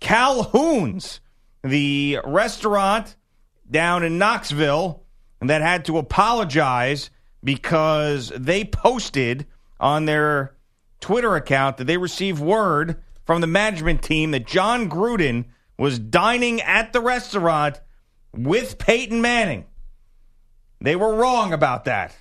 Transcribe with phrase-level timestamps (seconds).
[0.00, 1.20] Calhoun's,
[1.62, 3.16] the restaurant
[3.70, 5.02] down in Knoxville
[5.40, 7.10] that had to apologize
[7.42, 9.46] because they posted
[9.78, 10.54] on their
[11.00, 15.46] Twitter account that they received word from the management team that Jon Gruden
[15.78, 17.80] was dining at the restaurant
[18.32, 19.66] with Peyton Manning.
[20.80, 22.16] They were wrong about that.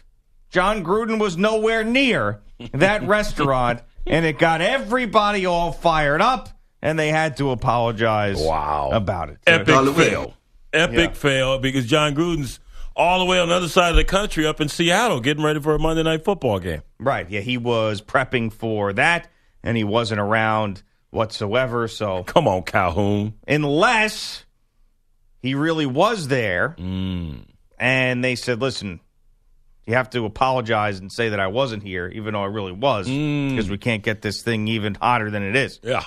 [0.49, 2.41] Jon Gruden was nowhere near
[2.73, 6.49] that restaurant, and it got everybody all fired up,
[6.85, 8.91] and they had to apologize Wow.
[8.93, 9.38] about it.
[9.48, 10.34] Epic fail.
[10.71, 11.09] Epic Yeah.
[11.13, 12.60] fail because Jon Gruden's
[12.96, 15.60] all the way on the other side of the country up in Seattle getting ready
[15.60, 16.82] for a Monday night football game.
[16.99, 17.29] Right.
[17.29, 19.27] Yeah, he was prepping for that,
[19.63, 21.87] and he wasn't around whatsoever.
[21.87, 23.34] So, Come on, Calhoun.
[23.48, 24.45] unless
[25.41, 27.45] he really was there, Mm.
[27.79, 28.99] and they said, listen,
[29.88, 33.07] you have to apologize and say that I wasn't here, even though I really was,
[33.07, 33.49] Mm.
[33.51, 36.04] because we can't get this thing even hotter than it is, Yeah.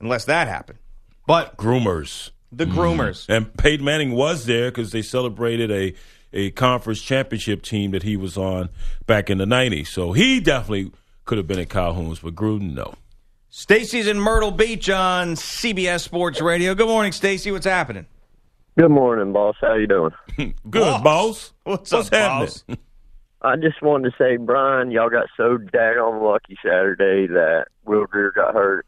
[0.00, 0.78] Unless that happened.
[1.26, 2.30] But Groomers.
[2.50, 3.26] the groomers.
[3.26, 3.36] Mm.
[3.36, 5.94] And Peyton Manning was there because they celebrated a,
[6.32, 8.70] a conference championship team that he was on
[9.06, 9.88] back in the 90s.
[9.88, 10.90] So he definitely
[11.24, 12.94] could have been at Calhoun's, but Gruden, no.
[13.50, 16.74] Stacy's in Myrtle Beach on CBS Sports Radio.
[16.74, 17.50] Good morning, Stacy.
[17.52, 18.06] What's happening?
[18.78, 19.56] Good morning, boss.
[19.60, 20.12] How you doing?
[20.36, 21.02] Good, Boss.
[21.02, 21.52] boss.
[21.64, 22.46] What's, What's up, happening?
[22.68, 22.76] boss?
[23.42, 28.32] I just wanted to say, Brian, y'all got so daggone lucky Saturday that Will Grier
[28.32, 28.86] got hurt.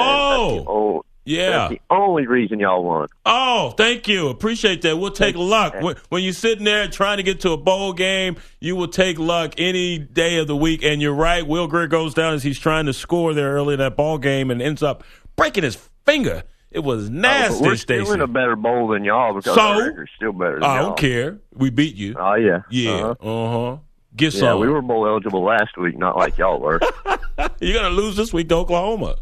[0.00, 1.50] Oh, yeah.
[1.50, 3.08] that's the only reason y'all won.
[3.26, 4.28] Oh, thank you.
[4.28, 4.96] Appreciate that.
[4.98, 5.74] We'll take luck.
[5.80, 9.18] When, when you're sitting there trying to get to a bowl game, you will take
[9.18, 10.82] luck any day of the week.
[10.82, 11.46] And you're right.
[11.46, 14.50] Will Grier goes down as he's trying to score there early in that ball game
[14.50, 15.04] and ends up
[15.36, 16.44] breaking his finger.
[16.70, 18.04] It was Oh, nasty, we're Stacy.
[18.04, 19.60] still in a better bowl than y'all because So?
[19.60, 20.86] our record's still better than I y'all.
[20.88, 21.38] don't care.
[21.54, 22.14] We beat you.
[22.18, 22.90] Oh yeah, yeah.
[22.90, 23.10] Uh-huh.
[23.22, 23.76] Uh huh.
[24.14, 24.60] Get Yeah, some.
[24.60, 26.78] we were bowl eligible last week, not like y'all were.
[27.60, 29.16] You're gonna lose this week to Oklahoma.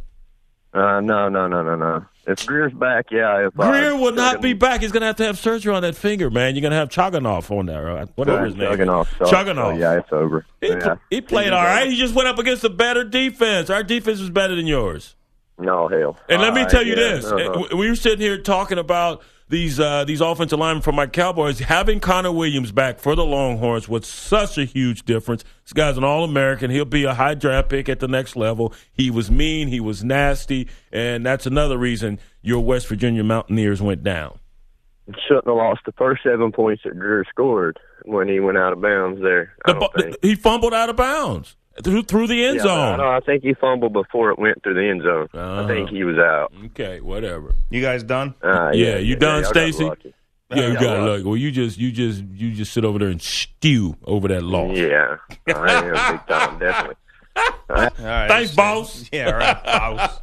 [0.77, 2.05] Uh, no, no, no, no, no.
[2.27, 3.47] If Grier's back, yeah.
[3.47, 4.83] If uh, Grier will not be back.
[4.83, 6.55] He's gonna have to have surgery on that finger, man.
[6.55, 8.09] You're gonna have Choganoff on there, right?
[8.17, 8.65] whatever his name.
[8.65, 8.71] is.
[8.73, 9.17] Chugging off.
[9.19, 9.75] So, Chugganoff.
[9.75, 10.45] so, yeah, it's over.
[10.61, 10.97] He, yeah.
[11.09, 11.89] he played all right.
[11.89, 13.71] He just went up against a better defense.
[13.71, 15.15] Our defense was better than yours.
[15.59, 16.19] No hell.
[16.29, 17.65] And let me All tell you yeah, this: uh-huh.
[17.73, 21.61] Uh, we were sitting here talking about these uh, these offensive linemen from my Cowboys
[21.61, 25.45] having Connor Williams back for the Longhorns was such a huge difference.
[25.65, 26.71] This guy's an All American.
[26.71, 28.73] He'll be a high draft pick at the next level.
[28.93, 29.69] He was mean.
[29.69, 34.39] He was nasty, and that's another reason your West Virginia Mountaineers went down.
[35.29, 38.81] shouldn't have lost the first seven points that Drew scored when he went out of
[38.81, 39.55] bounds there.
[39.65, 40.17] The don't bu- think.
[40.23, 42.95] he fumbled out of bounds through through the end Yeah, zone.
[42.95, 45.29] I, know, I think he fumbled before it went through the end zone.
[45.33, 45.65] Uh-huh.
[45.65, 46.53] I think he was out.
[46.67, 47.55] Okay, whatever.
[47.71, 48.35] You guys done?
[48.43, 49.91] Uh, Yeah, you done, y'all Stacy?
[50.51, 51.03] Yeah, you got it.
[51.03, 54.43] Look, well, you just you just you just sit over there and stew over that
[54.45, 54.77] loss.
[54.77, 55.17] Yeah,
[55.49, 56.97] I am big time, definitely.
[57.69, 57.93] Right.
[58.29, 59.05] Thanks, boss.
[59.13, 60.21] Yeah, all right, boss.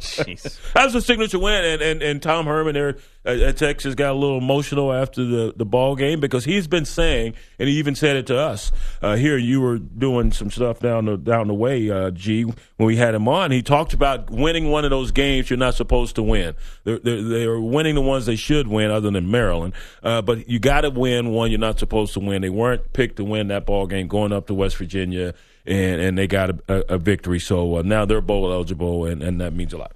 [0.00, 0.72] Jeez.
[0.72, 4.12] That was a signature win, and, and, and Tom Herman there at, at Texas got
[4.12, 7.94] a little emotional after the, the ball game because he's been saying, and he even
[7.94, 8.72] said it to us
[9.02, 9.36] uh, here.
[9.36, 13.14] You were doing some stuff down the down the way, uh, G, when we had
[13.14, 13.50] him on.
[13.50, 16.54] He talked about winning one of those games you're not supposed to win.
[16.84, 19.74] They're, they're, they're winning the ones they should win, other than Maryland.
[20.02, 22.42] Uh, but you got to win one you're not supposed to win.
[22.42, 25.34] They weren't picked to win that ball game going up to West Virginia,
[25.66, 27.40] and, and they got a, a, a victory.
[27.40, 29.92] So uh, now they're bowl eligible, and, and that means a lot.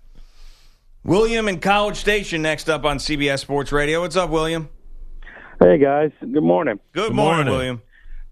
[1.05, 4.01] William in College Station next up on CBS Sports Radio.
[4.01, 4.69] What's up, William?
[5.61, 6.79] Hey guys, good morning.
[6.93, 7.53] Good, Good morning, morning.
[7.53, 7.83] William.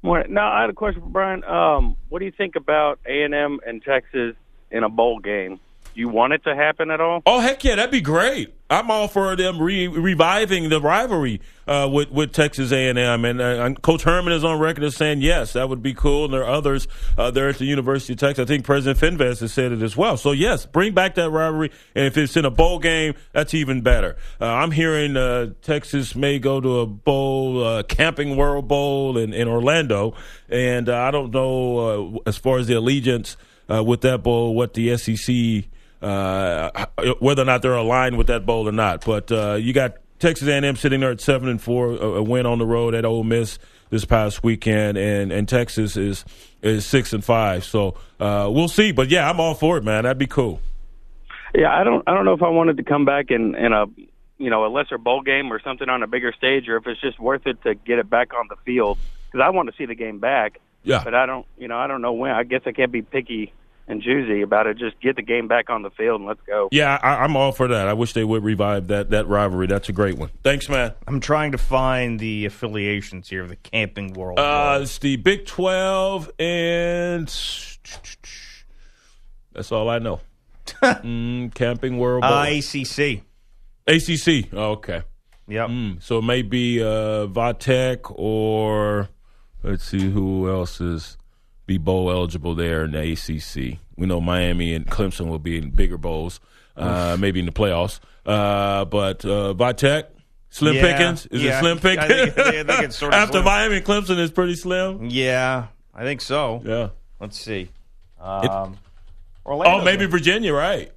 [0.02, 0.34] Morning.
[0.34, 1.42] Now I had a question for Brian.
[1.42, 4.36] Um, what do you think about A and M and Texas
[4.70, 5.58] in a bowl game?
[5.96, 7.22] You want it to happen at all?
[7.24, 8.54] Oh heck yeah, that'd be great.
[8.68, 13.72] I'm all for them re- reviving the rivalry uh, with with Texas A&M, and, uh,
[13.80, 16.26] Coach Herman is on record as saying yes, that would be cool.
[16.26, 16.86] And there are others
[17.16, 18.42] uh, there at the University of Texas.
[18.42, 20.18] I think President Fenves has said it as well.
[20.18, 23.80] So yes, bring back that rivalry, and if it's in a bowl game, that's even
[23.80, 24.16] better.
[24.38, 29.32] Uh, I'm hearing uh, Texas may go to a bowl, uh, Camping World Bowl in,
[29.32, 30.14] in Orlando,
[30.50, 35.64] and I don't know as far as the allegiance with that bowl what the SEC
[36.02, 36.86] uh,
[37.20, 39.04] whether or not they're aligned with that bowl or not.
[39.04, 42.46] But uh, you got Texas A&M sitting there at seven and four, a, a win
[42.46, 43.58] on the road at Ole Miss
[43.90, 46.24] this past weekend, and, and Texas is
[46.62, 47.64] is six and five.
[47.64, 48.92] So uh, we'll see.
[48.92, 50.04] But yeah, I'm all for it, man.
[50.04, 50.60] That'd be cool.
[51.54, 53.86] Yeah, I don't I don't know if I wanted to come back in in a
[54.38, 57.00] you know a lesser bowl game or something on a bigger stage, or if it's
[57.00, 59.86] just worth it to get it back on the field because I want to see
[59.86, 60.60] the game back.
[60.82, 61.02] Yeah.
[61.04, 62.32] But I don't you know I don't know when.
[62.32, 63.52] I guess I can't be picky
[63.88, 64.78] and choosy about it.
[64.78, 66.68] Just get the game back on the field and let's go.
[66.72, 67.88] Yeah, I, I'm all for that.
[67.88, 69.66] I wish they would revive that that rivalry.
[69.66, 70.30] That's a great one.
[70.42, 70.92] Thanks, man.
[71.06, 74.38] I'm trying to find the affiliations here of the Camping World.
[74.38, 77.26] Uh, it's the Big Twelve, and
[79.52, 80.20] that's all I know.
[80.66, 82.32] mm, Camping World Bowl.
[82.32, 83.22] uh, ACC.
[83.86, 84.52] ACC.
[84.52, 85.02] Oh, okay.
[85.48, 85.68] Yep.
[85.68, 89.08] Mm, so it may be uh, Vatek or
[89.62, 91.16] let's see who else is
[91.66, 93.78] be bowl eligible there in the ACC.
[93.96, 96.40] We know Miami and Clemson will be in bigger bowls,
[96.76, 98.00] uh, maybe in the playoffs.
[98.24, 100.04] Uh, but uh, Vatek,
[100.50, 103.32] Slim Yeah, Pickens, is yeah, it Slim I think- I think it's sort of After
[103.34, 103.44] slim.
[103.44, 105.06] Miami and Clemson is pretty slim.
[105.10, 106.62] Yeah, I think so.
[106.64, 106.88] Yeah.
[107.20, 107.68] Let's see.
[108.20, 108.78] Um,
[109.44, 109.80] Orlando.
[109.80, 110.90] Oh, maybe Virginia, right?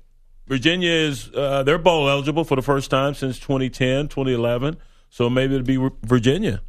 [0.48, 4.78] Virginia is uh, they're bowl eligible for the first time since 2010, 2011.
[5.12, 6.62] So maybe it'll be Virginia.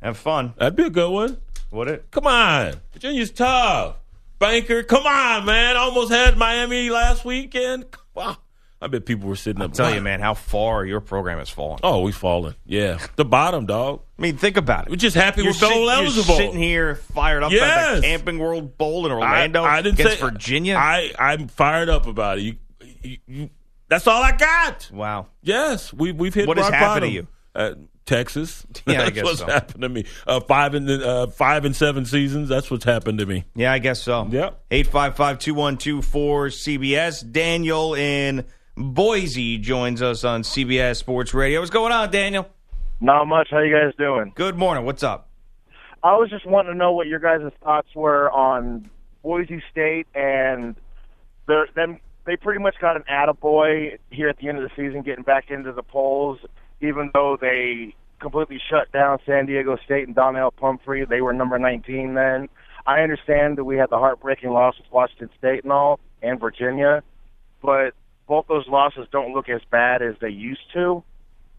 [0.00, 0.54] Have fun.
[0.58, 1.38] That'd be a good one.
[1.70, 2.10] Would it?
[2.10, 2.74] Come on.
[2.92, 3.96] Virginia's tough.
[4.38, 5.76] Banker, come on, man.
[5.76, 7.84] Almost had Miami last weekend.
[8.14, 8.36] Wow.
[8.80, 9.72] I bet people were sitting up.
[9.72, 11.80] Tell you, man, how far your program has fallen.
[11.82, 12.54] Oh, we falling.
[12.64, 12.98] Yeah.
[13.16, 14.02] The bottom, dog.
[14.16, 14.90] I mean, think about it.
[14.90, 16.36] We're just happy You're, we're bowl sit- you're eligible.
[16.36, 17.96] sitting here fired up about Yes.
[17.96, 20.76] the Camping World Bowl in Orlando I, I didn't against say, Virginia.
[20.76, 22.42] I, I'm fired up about it.
[22.42, 22.56] You,
[23.02, 23.50] you, you,
[23.88, 24.88] that's all I got.
[24.92, 25.26] wow.
[25.42, 27.26] Yes, we, we've hit What has rock happened to you?
[27.56, 27.74] Uh,
[28.08, 28.66] Texas.
[28.86, 29.46] Yeah, I that's guess what's so.
[29.46, 30.06] happened to me.
[30.26, 32.48] Uh, five and uh, five and seven seasons.
[32.48, 33.44] That's what's happened to me.
[33.54, 34.26] Yeah, I guess so.
[34.30, 34.62] Yep.
[34.70, 38.46] 855 212 cbs Daniel in
[38.76, 41.60] Boise joins us on CBS Sports Radio.
[41.60, 42.48] What's going on, Daniel?
[43.00, 43.48] Not much.
[43.50, 44.32] How you guys doing?
[44.34, 44.84] Good morning.
[44.86, 45.28] What's up?
[46.02, 48.88] I was just wanting to know what your guys' thoughts were on
[49.22, 50.76] Boise State and
[51.46, 51.98] their them.
[52.24, 55.50] They pretty much got an attaboy here at the end of the season, getting back
[55.50, 56.38] into the polls,
[56.80, 61.04] even though they completely shut down San Diego State and Donnell Pumphrey.
[61.04, 62.48] They were number 19 then.
[62.86, 67.02] I understand that we had the heartbreaking loss with Washington State and all, and Virginia,
[67.62, 67.92] but
[68.26, 71.02] both those losses don't look as bad as they used to.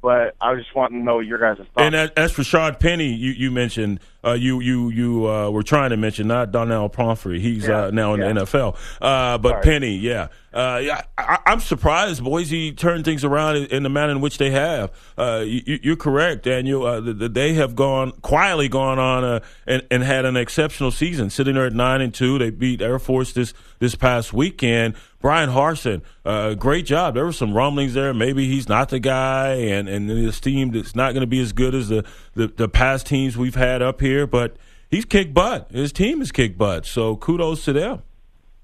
[0.01, 1.69] But I just want to know your guys' thoughts.
[1.75, 5.63] And as, as for Rashaad Penny, you, you mentioned uh, you you you uh, were
[5.63, 7.39] trying to mention not Donnell Pumphrey.
[7.39, 8.33] He's Yeah, uh, now in yeah.
[8.33, 8.77] the NFL.
[9.01, 9.63] Uh, but Sorry.
[9.63, 11.01] Penny, yeah, uh, yeah.
[11.17, 14.91] I, I'm surprised Boise turned things around in, the manner in which they have.
[15.17, 16.85] Uh, you, you're correct, Daniel.
[16.85, 20.91] Uh, the, the, they have gone quietly gone on uh, and, and had an exceptional
[20.91, 22.37] season, sitting there at nine and two.
[22.39, 24.95] They beat Air Force this this past weekend.
[25.21, 27.13] Bryan Harsin, uh, great job.
[27.13, 28.13] There were some rumblings there.
[28.13, 31.51] Maybe he's not the guy, and and his team is not going to be as
[31.51, 32.05] good as the,
[32.35, 34.25] the the past teams we've had up here.
[34.25, 34.55] But
[34.89, 35.69] he's kicked butt.
[35.71, 36.85] His team is kicked butt.
[36.85, 38.01] So kudos to them.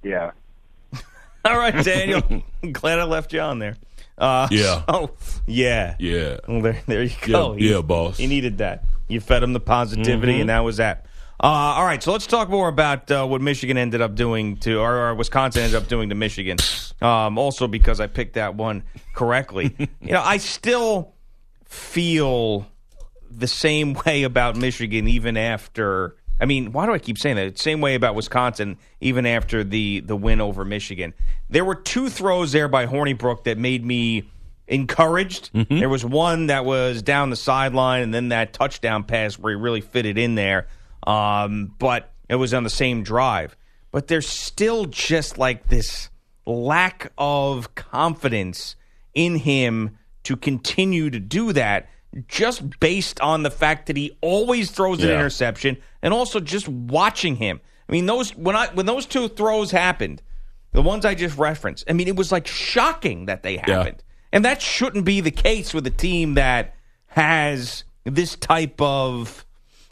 [0.03, 0.31] yeah.
[1.45, 2.21] All right, Daniel.
[2.71, 3.75] Glad I left you on there.
[4.17, 4.83] Uh, Yeah.
[4.87, 5.11] Oh,
[5.45, 5.95] yeah.
[5.99, 6.37] Yeah.
[6.47, 7.51] Well, there, there you go.
[7.53, 8.17] Yeah, He- yeah, boss.
[8.17, 8.83] He needed that.
[9.07, 10.41] You fed him the positivity, Mm-hmm.
[10.41, 11.04] and that was that.
[11.37, 14.79] Uh, all right, so let's talk more about uh, what Michigan ended up doing to,
[14.79, 16.57] or, or Wisconsin ended up doing to Michigan.
[17.01, 18.83] Um, also, because I picked that one
[19.13, 19.75] correctly.
[20.01, 21.13] you know, I still
[21.65, 22.65] feel
[23.29, 26.15] the same way about Michigan, even after.
[26.39, 27.59] I mean, why do I keep saying that?
[27.59, 31.13] Same way about Wisconsin, even after the the win over Michigan.
[31.49, 34.29] There were two throws there by Hornibrook that made me
[34.67, 35.51] encouraged.
[35.69, 39.61] There was one that was down the sideline, and then that touchdown pass where he
[39.61, 40.67] really fitted in there.
[41.05, 43.55] Um, but it was on the same drive.
[43.91, 46.09] But there's still just like this
[46.45, 48.75] lack of confidence
[49.13, 51.87] in him to continue to do that
[52.27, 55.15] just based on the fact that he always throws an Yeah.
[55.15, 57.59] interception and also just watching him.
[57.87, 60.21] I mean those when I when those two throws happened,
[60.71, 64.03] the ones I just referenced, I mean it was like shocking that they happened.
[64.31, 66.75] And that shouldn't be the case with a team that
[67.07, 69.44] has this type of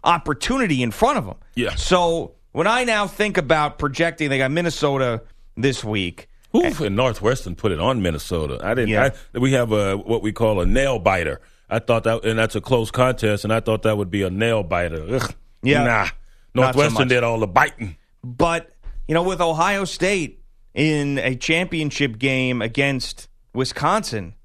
[0.03, 1.35] opportunity in front of them.
[1.55, 1.75] Yeah.
[1.75, 5.23] So when I now think about projecting, they got Minnesota
[5.55, 6.29] this week.
[6.55, 8.59] Oof, and Northwestern put it on Minnesota.
[8.61, 8.89] I didn't.
[8.89, 9.09] Yeah.
[9.33, 11.41] I, we have a what we call a nail biter.
[11.69, 14.29] I thought that, and that's a close contest, and I thought that would be a
[14.29, 15.15] nail biter.
[15.15, 15.35] Ugh.
[15.63, 15.83] Yeah.
[15.83, 16.07] nah.
[16.55, 17.97] Not so Northwestern did all the biting.
[18.23, 18.69] But,
[19.07, 20.43] you know, with Ohio State
[20.75, 24.35] in a championship game against Wisconsin,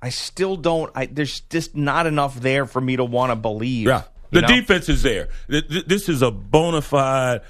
[0.00, 0.92] I still don't.
[0.94, 3.88] I, there's just not enough there for me to want to believe.
[3.88, 4.48] Yeah, the know?
[4.48, 5.28] defense is there.
[5.50, 7.40] Th- th- This is a bona fide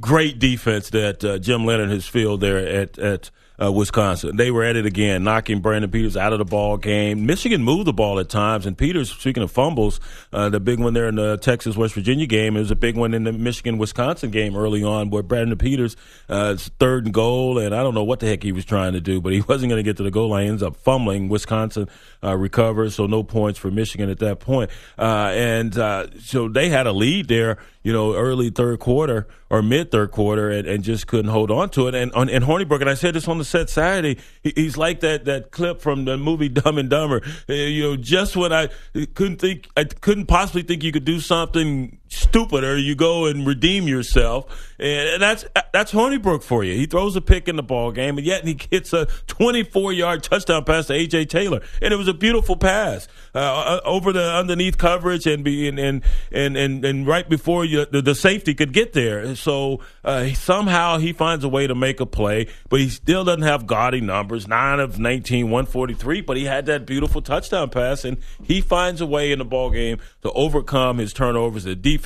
[0.00, 3.30] great defense that uh, Jim Leonhard has filled there at at
[3.62, 4.36] uh, Wisconsin.
[4.36, 7.26] They were at it again, knocking Brandon Peters out of the ball game.
[7.26, 10.00] Michigan moved the ball at times, and Peters, speaking of fumbles,
[10.32, 12.96] uh, the big one there in the Texas West Virginia game, it was a big
[12.96, 15.96] one in the Michigan Wisconsin game early on, where Brandon Peters
[16.28, 19.00] uh, third and goal, and I don't know what the heck he was trying to
[19.00, 20.44] do, but he wasn't going to get to the goal line.
[20.44, 21.28] He ends up fumbling.
[21.28, 21.88] Wisconsin
[22.22, 24.70] uh, recovers, so no points for Michigan at that point.
[24.98, 29.62] Uh, and uh, so they had a lead there you know, early third quarter or
[29.62, 31.94] mid third quarter and, and, just couldn't hold on to it.
[31.94, 35.00] And on and Hornibrook, and I said this on the set Saturday, he, he's like
[35.00, 37.22] that that clip from the movie Dumb and Dumber.
[37.48, 38.68] Uh, you know, just when I
[39.14, 43.86] couldn't think, I couldn't possibly think you could do something stupider, you go and redeem
[43.86, 46.74] yourself, and that's that's Hornibrook for you.
[46.74, 50.22] He throws a pick in the ball game, and yet he gets a 24 yard
[50.22, 54.32] touchdown pass to AJ Taylor, and it was a beautiful pass uh, uh, over the
[54.34, 58.72] underneath coverage and be and and and and, right before you the, the safety could
[58.72, 59.34] get there.
[59.36, 63.42] So uh, somehow he finds a way to make a play, but he still doesn't
[63.42, 68.18] have gaudy numbers 9 of 19, 143, but he had that beautiful touchdown pass, and
[68.42, 71.64] he finds a way in the ball game to overcome his turnovers.
[71.64, 71.97] The defense,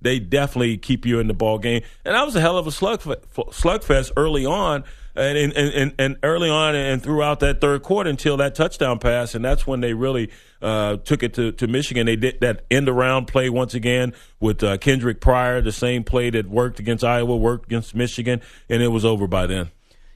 [0.00, 1.82] they definitely keep you in the ball game.
[2.04, 4.84] And that was a hell of a slug, slugfest early on
[5.14, 9.34] and, and, and, and early on and throughout that third quarter until that touchdown pass,
[9.34, 10.30] and that's when they really
[10.60, 12.06] uh, took it to, to Michigan.
[12.06, 16.30] They did that end around play once again with uh, Kendrick Pryor, the same play
[16.30, 19.70] that worked against Iowa, worked against Michigan, and it was over by then.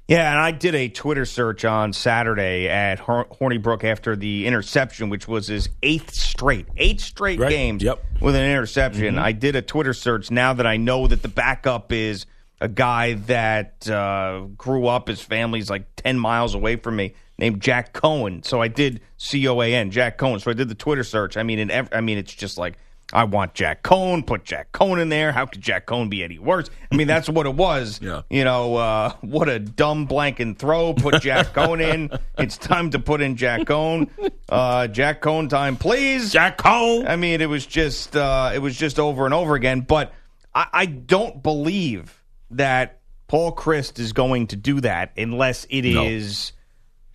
[0.09, 5.27] Yeah, and I did a Twitter search on Saturday at Hornibrook after the interception, which
[5.27, 7.51] was his eighth straight, eight straight right.
[7.51, 8.05] games yep.
[8.21, 9.17] with an interception.
[9.17, 9.25] Mm-hmm.
[9.25, 12.27] I did a Twitter search now that I know that the backup is
[12.61, 17.61] a guy that uh, grew up, his family's like 10 miles away from me, named
[17.61, 18.45] Jack Coan.
[18.45, 20.41] So I did C O A N, Jack Coan.
[20.41, 21.37] So I did the Twitter search.
[21.37, 22.79] I mean, in ev- I mean, it's just like,
[23.13, 25.31] I want Jack Coan, put Jack Coan in there.
[25.31, 26.69] How could Jack Coan be any worse?
[26.91, 28.01] I mean, that's what it was.
[28.03, 28.23] yeah.
[28.29, 30.93] You know, uh, what a dumb blank and throw.
[30.93, 32.11] Put Jack Coan in.
[32.39, 34.11] It's time to put in Jack Coan.
[34.47, 36.33] Uh, Jack Coan time, please.
[36.33, 37.09] Jack Coan.
[37.09, 39.81] I mean, it was just, uh, it was just over and over again.
[39.81, 40.13] But
[40.55, 46.05] I, I don't believe that Paul Chryst is going to do that unless it no.
[46.05, 46.53] is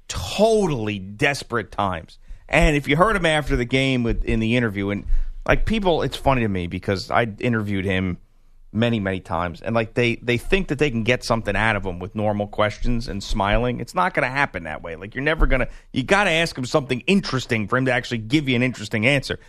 [0.07, 2.17] totally desperate times.
[2.49, 5.05] And if you heard him after the game with in the interview, and
[5.47, 8.17] like people, it's funny to me because I interviewed him
[8.73, 11.85] many, many times, and like they they think that they can get something out of
[11.85, 13.79] him with normal questions and smiling.
[13.79, 14.95] It's not going to happen that way.
[14.95, 15.67] Like you're never gonna.
[15.91, 19.05] You got to ask him something interesting for him to actually give you an interesting
[19.05, 19.39] answer.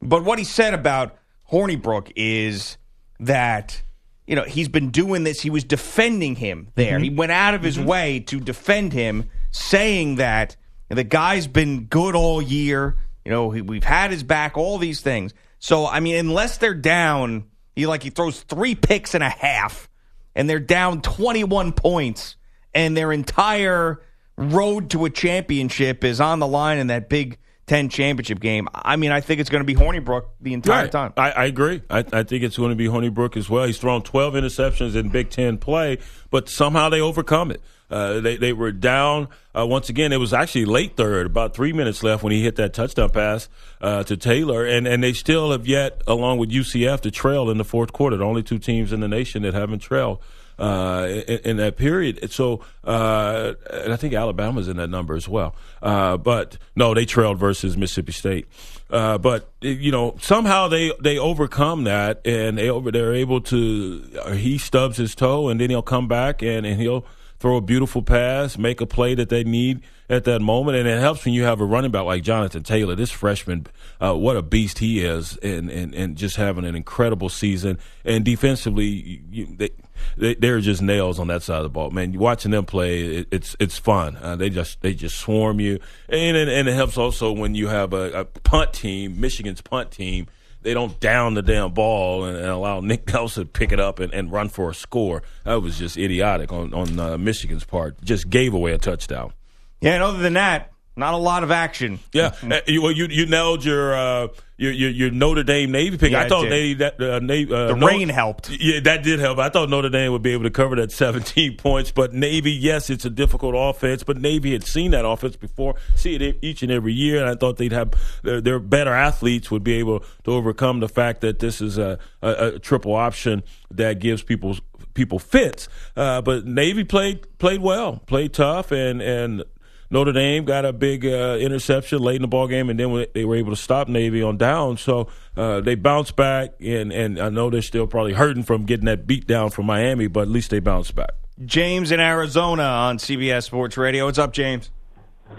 [0.00, 1.16] But what he said about
[1.50, 2.76] Hornibrook is
[3.20, 3.82] that
[4.28, 5.40] you know, he's been doing this.
[5.40, 6.96] He was defending him there.
[6.96, 7.04] Mm-hmm.
[7.04, 7.86] He went out of his mm-hmm.
[7.86, 10.54] way to defend him, saying that
[10.90, 12.96] the guy's been good all year.
[13.28, 15.34] You know, he, we've had his back, all these things.
[15.58, 17.44] So, I mean, unless they're down,
[17.76, 19.86] he like he throws three picks and a half,
[20.34, 22.36] and they're down 21 points,
[22.72, 24.00] and their entire
[24.38, 27.36] road to a championship is on the line in that big
[27.68, 28.68] 10 championship game.
[28.74, 30.92] I mean, I think it's going to be Hornibrook the entire right.
[30.92, 31.12] time.
[31.16, 31.82] I, I agree.
[31.88, 33.64] I, I, think it's going to be Hornibrook as well.
[33.64, 35.98] He's thrown 12 interceptions in Big Ten play,
[36.30, 37.60] but somehow they overcome it.
[37.90, 39.28] Uh, they, they were down.
[39.56, 42.56] Uh, once again, it was actually late third, about three minutes left when he hit
[42.56, 43.48] that touchdown pass
[43.80, 44.66] uh, to Taylor.
[44.66, 48.16] And, and they still have yet, along with UCF, to trail in the fourth quarter.
[48.16, 50.18] The only two teams in the nation that haven't trailed
[50.58, 52.30] uh, in, in, that period.
[52.32, 55.54] So, uh, and I think Alabama's in that number as well.
[55.80, 58.48] Uh, but no, they trailed versus Mississippi State.
[58.90, 64.02] Uh, but you know, somehow they they overcome that, and they over they're able to.
[64.32, 67.04] He stubs his toe, and then he'll come back and, and he'll
[67.38, 70.98] throw a beautiful pass, make a play that they need at that moment, and it
[70.98, 72.94] helps when you have a running back like Jonathan Taylor.
[72.94, 73.66] This freshman,
[74.00, 77.78] uh, what a beast he is, and, and and just having an incredible season.
[78.04, 79.70] And defensively, you, they,
[80.18, 81.90] they they're just nails on that side of the ball.
[81.90, 84.16] Man, watching them play, it, it's it's fun.
[84.16, 87.68] Uh, they just they just swarm you, and, and and it helps also when you
[87.68, 90.26] have a, a punt team, Michigan's punt team
[90.62, 94.00] they don't down the damn ball and, and allow Nick Nelson to pick it up
[94.00, 95.22] and, and, run for a score.
[95.44, 98.02] That was just idiotic on on uh, Michigan's part.
[98.02, 99.32] Just gave away a touchdown.
[99.80, 102.00] Yeah, and other than that, not a lot of action.
[102.12, 103.94] Yeah, uh, well, you you nailed your.
[103.94, 104.28] Uh,
[104.58, 106.10] your, your, your Notre Dame Navy pick.
[106.10, 108.50] Yeah, I thought Navy that uh, Navy, uh, the Notre, rain helped.
[108.50, 109.38] Yeah, that did help.
[109.38, 112.90] I thought Notre Dame would be able to cover that 17 points, but Navy, yes,
[112.90, 116.72] it's a difficult offense, but Navy had seen that offense before, see it each and
[116.72, 120.32] every year, and I thought they'd have their, their better athletes would be able to
[120.32, 124.56] overcome the fact that this is a, a, a triple option that gives people
[124.94, 125.68] people fits.
[125.96, 129.44] Uh, but Navy played played well, played tough, and and
[129.90, 133.24] Notre Dame got a big uh, interception late in the ball game, and then they
[133.24, 134.76] were able to stop Navy on down.
[134.76, 138.84] So uh, they bounced back, and, and I know they're still probably hurting from getting
[138.84, 141.12] that beat down from Miami, but at least they bounced back.
[141.44, 144.04] James in Arizona on CBS Sports Radio.
[144.04, 144.70] What's up, James?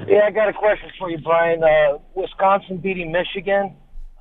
[0.07, 1.63] Yeah, I got a question for you, Brian.
[1.63, 3.75] Uh, Wisconsin beating Michigan,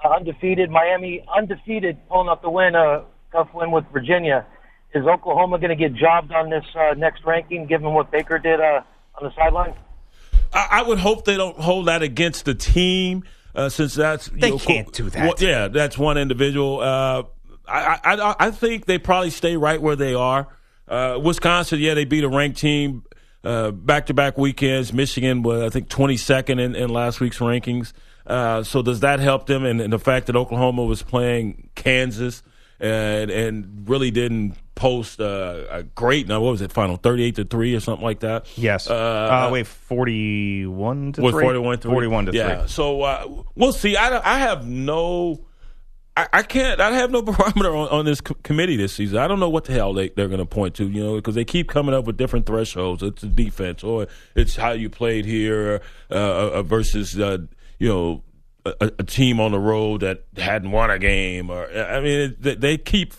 [0.04, 0.70] uh, undefeated.
[0.70, 4.44] Miami undefeated, pulling up the win, a uh, tough win with Virginia.
[4.94, 8.60] Is Oklahoma going to get jobbed on this uh, next ranking, given what Baker did
[8.60, 8.82] uh,
[9.14, 9.74] on the sideline?
[10.52, 13.24] I, I would hope they don't hold that against the team,
[13.54, 15.22] uh, since that's They know, can't do that.
[15.24, 16.80] well, yeah, that's one individual.
[16.80, 17.24] Uh,
[17.66, 20.48] I, I I think they probably stay right where they are.
[20.86, 23.04] Uh, Wisconsin, yeah, they beat a ranked team
[23.42, 24.92] back to back weekends.
[24.92, 27.92] Michigan was I think twenty second in, in last week's rankings.
[28.26, 29.64] Uh, so does that help them?
[29.64, 32.42] And, and the fact that Oklahoma was playing Kansas
[32.80, 36.70] and and really didn't post uh, a great now what was it?
[36.72, 38.46] Final 38 to 3 or something like that?
[38.56, 38.88] Yes.
[38.88, 41.42] uh, Uh, wait, 41 to with 3?
[41.42, 42.68] 41 to 41 to yeah 3.
[42.68, 43.96] so uh, we'll see.
[43.96, 45.40] I, I have no
[46.16, 49.18] I, I can't I have no barometer on, on this co- committee this season.
[49.18, 51.34] I don't know what the hell they, they're going to point to you know because
[51.34, 53.02] they keep coming up with different thresholds.
[53.02, 55.80] It's the defense or it's how you played here
[56.10, 57.38] uh, uh, versus uh,
[57.78, 58.22] you know
[58.64, 62.60] a, a team on the road that hadn't won a game or I mean it,
[62.60, 63.12] they keep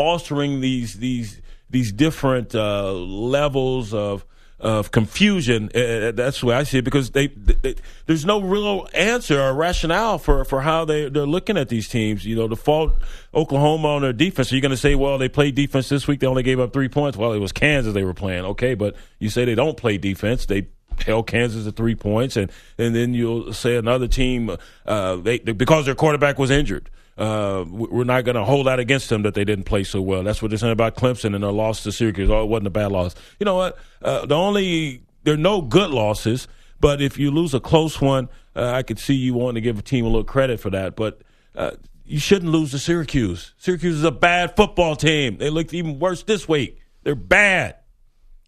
[0.00, 4.24] fostering these these these different uh, levels of
[4.58, 5.66] of confusion.
[5.74, 7.74] Uh, that's the way I see it because they, they,
[8.06, 12.24] there's no real answer or rationale for, for how they they're looking at these teams.
[12.24, 12.94] You know, the fault
[13.34, 14.50] Oklahoma on their defense.
[14.50, 16.20] Are you going to say, well, they played defense this week?
[16.20, 17.18] They only gave up three points.
[17.18, 18.46] Well, it was Kansas they were playing.
[18.46, 20.46] Okay, but you say they don't play defense.
[20.46, 20.68] They
[21.04, 25.84] held Kansas to three points, and and then you'll say another team uh, they because
[25.84, 26.88] their quarterback was injured.
[27.18, 30.22] Uh, we're not going to hold that against them that they didn't play so well.
[30.22, 32.30] That's what they're saying about Clemson and their loss to Syracuse.
[32.30, 33.14] Oh, it wasn't a bad loss.
[33.38, 33.78] You know what?
[34.00, 36.48] Uh, the only there are no good losses,
[36.80, 39.78] but if you lose a close one, uh, I could see you wanting to give
[39.78, 40.96] a team a little credit for that.
[40.96, 41.20] But
[41.54, 41.72] uh,
[42.06, 43.54] you shouldn't lose to Syracuse.
[43.58, 45.36] Syracuse is a bad football team.
[45.36, 46.80] They looked even worse this week.
[47.02, 47.76] They're bad.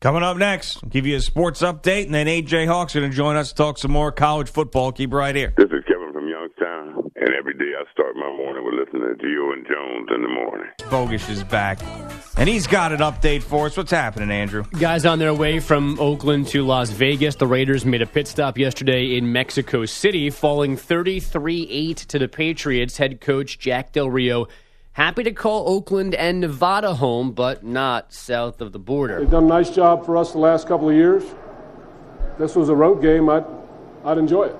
[0.00, 3.36] Coming up next, give you a sports update, and then AJ Hawk's going to join
[3.36, 4.90] us to talk some more college football.
[4.90, 5.54] Keep right here.
[5.56, 9.14] This is Kevin from Youngstown, and every day I start my morning with listening to
[9.14, 10.68] Gio and Jones in the morning.
[10.90, 11.78] Bogus is back,
[12.36, 13.76] and he's got an update for us.
[13.76, 14.64] What's happening, Andrew?
[14.80, 17.36] Guys on their way from Oakland to Las Vegas.
[17.36, 22.28] The Raiders made a pit stop yesterday in Mexico City, falling 33 8 to the
[22.28, 22.96] Patriots.
[22.96, 24.48] Head coach Jack Del Rio
[24.92, 29.20] happy to call Oakland and Nevada home, but not south of the border.
[29.20, 31.22] They've done a nice job for us the last couple of years.
[31.22, 33.44] If this was a road game, I'd,
[34.04, 34.56] I'd enjoy it.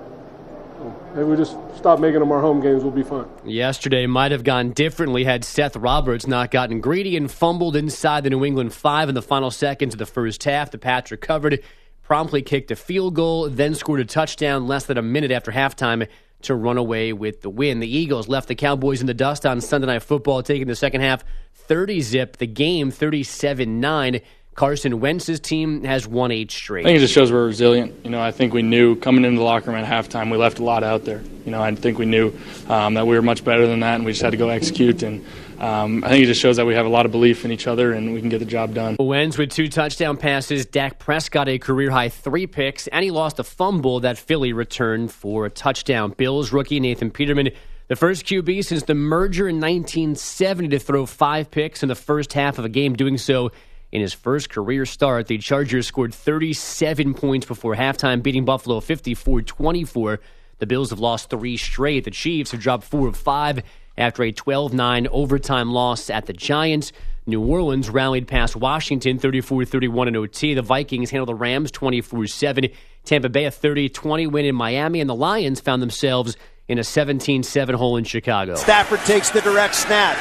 [1.13, 3.27] Maybe we just stop making them our home games, we'll be fine.
[3.45, 8.31] Yesterday might have gone differently had Seth Roberts not gotten greedy and fumbled inside the
[8.31, 10.71] New England five in the final seconds of the first half.
[10.71, 11.61] The Pats recovered,
[12.01, 16.07] promptly kicked a field goal, then scored a touchdown less than a minute after halftime
[16.41, 17.79] to run away with the win.
[17.79, 21.01] The Eagles left the Cowboys in the dust on Sunday Night Football, taking the second
[21.01, 21.23] half
[21.53, 24.19] 30 zip, the game 37 9.
[24.55, 26.85] Carson Wentz's team has won eight straight.
[26.85, 27.93] I think it just shows we're resilient.
[28.03, 30.59] You know, I think we knew coming into the locker room at halftime, we left
[30.59, 31.23] a lot out there.
[31.45, 32.31] You know, I think we knew
[32.69, 35.01] um, that we were much better than that, and we just had to go execute.
[35.01, 35.25] And
[35.59, 37.65] um, I think it just shows that we have a lot of belief in each
[37.65, 38.95] other, and we can get the job done.
[38.99, 40.67] Wentz with two touchdown passes.
[40.67, 45.11] Dak Prescott a career high three picks, and he lost a fumble that Philly returned
[45.11, 46.11] for a touchdown.
[46.11, 47.49] Bills rookie Nathan Peterman,
[47.87, 52.33] the first QB since the merger in 1970 to throw five picks in the first
[52.33, 53.51] half of a game, doing so
[53.93, 55.27] in his first career start.
[55.27, 60.19] The Chargers scored 37 points before halftime, beating Buffalo 54 24.
[60.57, 62.03] The Bills have lost three straight.
[62.03, 63.61] The Chiefs have dropped four of five
[63.95, 66.91] after a 12 9 overtime loss at the Giants.
[67.27, 70.53] New Orleans rallied past Washington 34 31 in OT.
[70.53, 72.69] Oh the Vikings handled the Rams 24 7.
[73.05, 76.35] Tampa Bay a 30 20 win in Miami, and the Lions found themselves
[76.67, 78.55] in a 17 7 hole in Chicago.
[78.55, 80.17] Stafford takes the direct snap.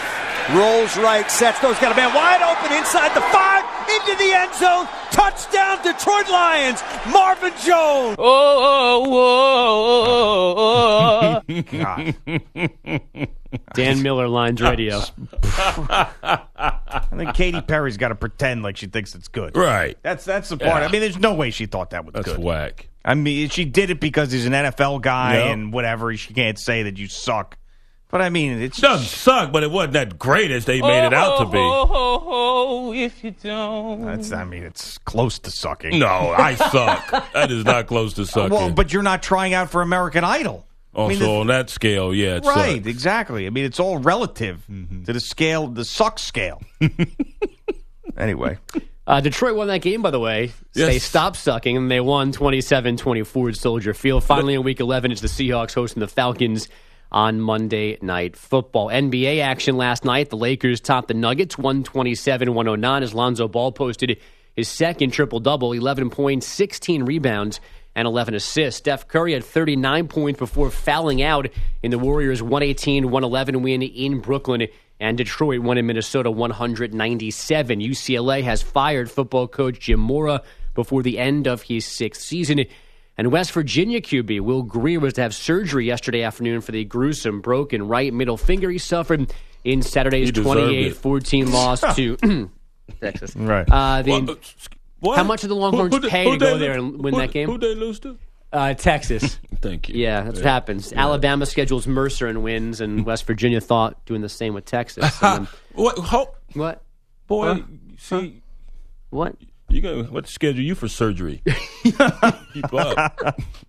[0.51, 4.53] Rolls right, sets those, got a man wide open inside the five, into the end
[4.55, 4.89] zone.
[5.13, 6.83] Touchdown, Detroit Lions.
[7.13, 8.17] Marvin Jones.
[8.19, 9.05] Oh, oh,
[10.19, 11.43] oh, oh.
[11.49, 11.63] oh.
[11.71, 12.15] God.
[13.75, 15.01] Dan Miller Lions Radio.
[15.45, 19.57] I think Katy Perry's got to pretend like she thinks it's good.
[19.57, 19.97] Right.
[20.03, 20.83] That's that's the part.
[20.83, 20.89] Yeah.
[20.89, 22.37] I mean, there's no way she thought that was That's good.
[22.37, 22.89] That's whack.
[23.05, 25.47] I mean, she did it because he's an NFL guy Yep.
[25.53, 26.17] and whatever.
[26.17, 27.57] She can't say that you suck.
[28.11, 31.07] But I mean, it's It doesn't suck, but it wasn't that great as they made
[31.07, 31.59] it out to be.
[31.59, 34.05] Oh, if you don't.
[34.05, 35.99] That's, I mean, it's close to sucking.
[35.99, 37.33] No, I suck.
[37.33, 38.51] that is not close to sucking.
[38.51, 40.67] Well, but you're not trying out for American Idol.
[40.95, 42.87] I also mean, the- on that scale, yeah, it right, sucked.
[42.87, 43.47] exactly.
[43.47, 45.05] I mean, it's all relative Mm-hmm.
[45.05, 46.61] to the scale, the suck scale.
[48.17, 48.59] anyway,
[49.07, 50.53] Uh, Detroit won that game, by the way.
[50.75, 51.03] They Yes.
[51.03, 54.23] stopped sucking, and they won 27-24 at Soldier Field.
[54.23, 56.69] Finally, in Week 11, it's the Seahawks hosting the Falcons
[57.11, 58.89] on Monday Night Football.
[58.91, 60.31] NBA action last night.
[60.31, 64.19] The Lakers topped the Nuggets 127-109 as Lonzo Ball posted
[64.55, 67.61] his second triple double, 11 points, 16 rebounds,
[67.95, 68.79] and 11 assists.
[68.79, 71.49] Steph Curry had 39 points before fouling out
[71.83, 74.69] in the Warriors' 118 111 win in Brooklyn.
[75.03, 77.81] And Detroit won in Minnesota 197.
[77.81, 80.43] UCLA has fired football coach Jim Mora
[80.75, 82.65] before the end of his sixth season.
[83.19, 87.41] And West Virginia QB Will Grier was to have surgery yesterday afternoon for the gruesome
[87.41, 89.35] broken right middle finger he suffered
[89.65, 92.17] in Saturday's 28 14 loss to
[93.01, 93.35] Texas.
[93.35, 93.69] Right.
[93.69, 94.39] Uh, the, What?
[95.01, 95.17] What?
[95.19, 97.15] How much did the Longhorns Who- who- pay who to go they there and win
[97.15, 97.49] who- that game?
[97.49, 98.19] Who they lose to?
[98.53, 99.39] Uh, Texas.
[99.63, 100.01] Thank you.
[100.03, 100.93] Yeah, that's what happens.
[100.93, 105.23] Alabama schedules Mercer and wins, and West Virginia thought doing the same with Texas.
[105.23, 105.99] And then, What?
[105.99, 106.83] Ho- what?
[107.27, 107.61] boy, Huh?
[107.99, 108.43] see,
[109.11, 109.37] What?
[109.69, 111.41] you gonna what schedule you for surgery?
[111.85, 111.99] Keep
[112.75, 113.17] up.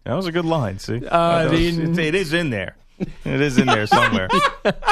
[0.03, 0.79] That was a good line.
[0.79, 2.75] See, Uh, That the- it- it is in there.
[2.99, 4.27] It is in there somewhere.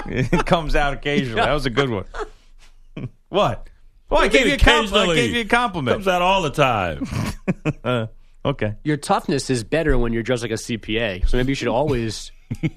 [0.08, 1.42] it comes out occasionally.
[1.42, 2.06] That was a good one.
[3.30, 3.68] what?
[4.10, 5.10] Well, I gave you a compliment.
[5.12, 5.96] I gave you a compliment.
[5.96, 8.10] Comes out all the time.
[8.44, 8.76] Okay.
[8.84, 11.28] Your toughness is better when you're dressed like a CPA.
[11.30, 12.32] So maybe you should always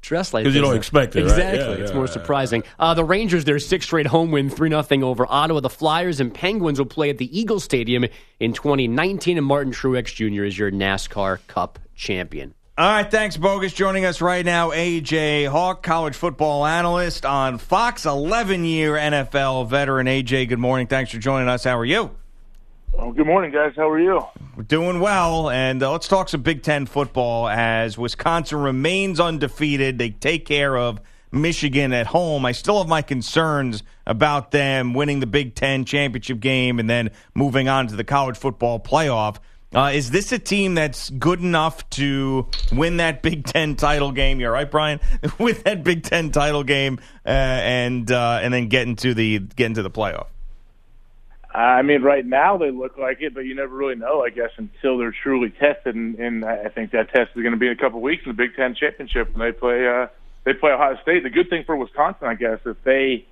[0.00, 0.68] dress like 'Cause you this.
[0.68, 1.30] don't expect it, right?
[1.30, 1.58] Exactly.
[1.76, 2.62] Yeah, it's yeah, more yeah, surprising.
[2.78, 5.60] Uh, the Rangers, their sixth straight home win, 3 0 over Ottawa.
[5.60, 8.04] The Flyers and Penguins will play at the Eagle Stadium
[8.40, 10.44] in 2019, and Martin Truex Jr.
[10.44, 12.54] is your NASCAR Cup champion.
[12.76, 13.72] All right, thanks, Bogus.
[13.72, 20.06] Joining us right now, AJ Hawk, college football analyst on Fox, 11 year NFL veteran.
[20.06, 20.86] AJ, good morning.
[20.86, 21.64] Thanks for joining us.
[21.64, 22.12] How are you?
[22.96, 23.74] Oh, good morning, guys.
[23.76, 24.24] How are you?
[24.56, 29.98] We're doing well, and uh, let's talk some Big Ten football as Wisconsin remains undefeated.
[29.98, 32.44] They take care of Michigan at home.
[32.44, 37.10] I still have my concerns about them winning the Big Ten championship game and then
[37.34, 39.36] moving on to the college football playoff.
[39.74, 44.40] Uh, is this a team that's good enough to win that Big Ten title game?
[44.40, 44.98] You're right, Brian.
[45.38, 49.66] With that Big Ten title game uh, and uh, and then get into the get
[49.66, 50.28] into the playoff.
[51.58, 54.50] I mean, right now they look like it, but you never really know, I guess,
[54.56, 55.94] until they're truly tested.
[55.94, 58.22] And, and I think that test is going to be in a couple of weeks
[58.24, 59.88] in the Big Ten championship when they play.
[59.88, 60.06] Uh,
[60.44, 61.24] they play Ohio State.
[61.24, 63.26] The good thing for Wisconsin, I guess, if they,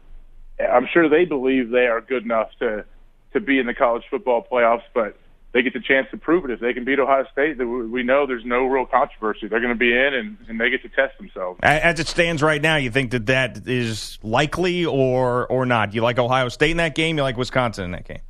[0.60, 2.84] I'm sure they believe they are good enough to
[3.32, 5.16] to be in the college football playoffs, but
[5.56, 6.50] they get the chance to prove it.
[6.50, 9.48] If they can beat Ohio State, we know there's no real controversy.
[9.48, 11.58] They're going to be in, and, and they get to test themselves.
[11.62, 15.94] As it stands right now, you think that that is likely or or not?
[15.94, 17.16] You like Ohio State in that game?
[17.16, 18.20] You like Wisconsin in that game?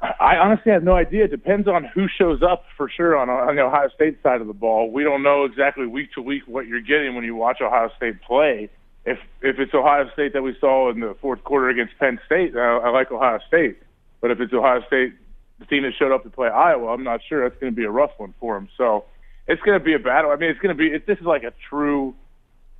[0.00, 1.24] I honestly have no idea.
[1.24, 4.46] It depends on who shows up for sure on, on the Ohio State side of
[4.46, 4.92] the ball.
[4.92, 8.22] We don't know exactly week to week what you're getting when you watch Ohio State
[8.22, 8.70] play.
[9.04, 12.54] If if it's Ohio State that we saw in the fourth quarter against Penn State,
[12.54, 13.78] uh, I like Ohio State.
[14.20, 15.14] But if it's Ohio State,
[15.58, 17.84] the team that showed up to play Iowa, I'm not sure that's going to be
[17.84, 18.68] a rough one for them.
[18.76, 19.04] So
[19.46, 20.30] it's going to be a battle.
[20.30, 20.88] I mean, it's going to be.
[20.88, 22.14] It, this is like a true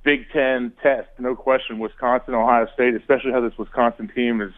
[0.03, 1.79] Big Ten test, no question.
[1.79, 4.51] Wisconsin, Ohio State, especially how this Wisconsin team is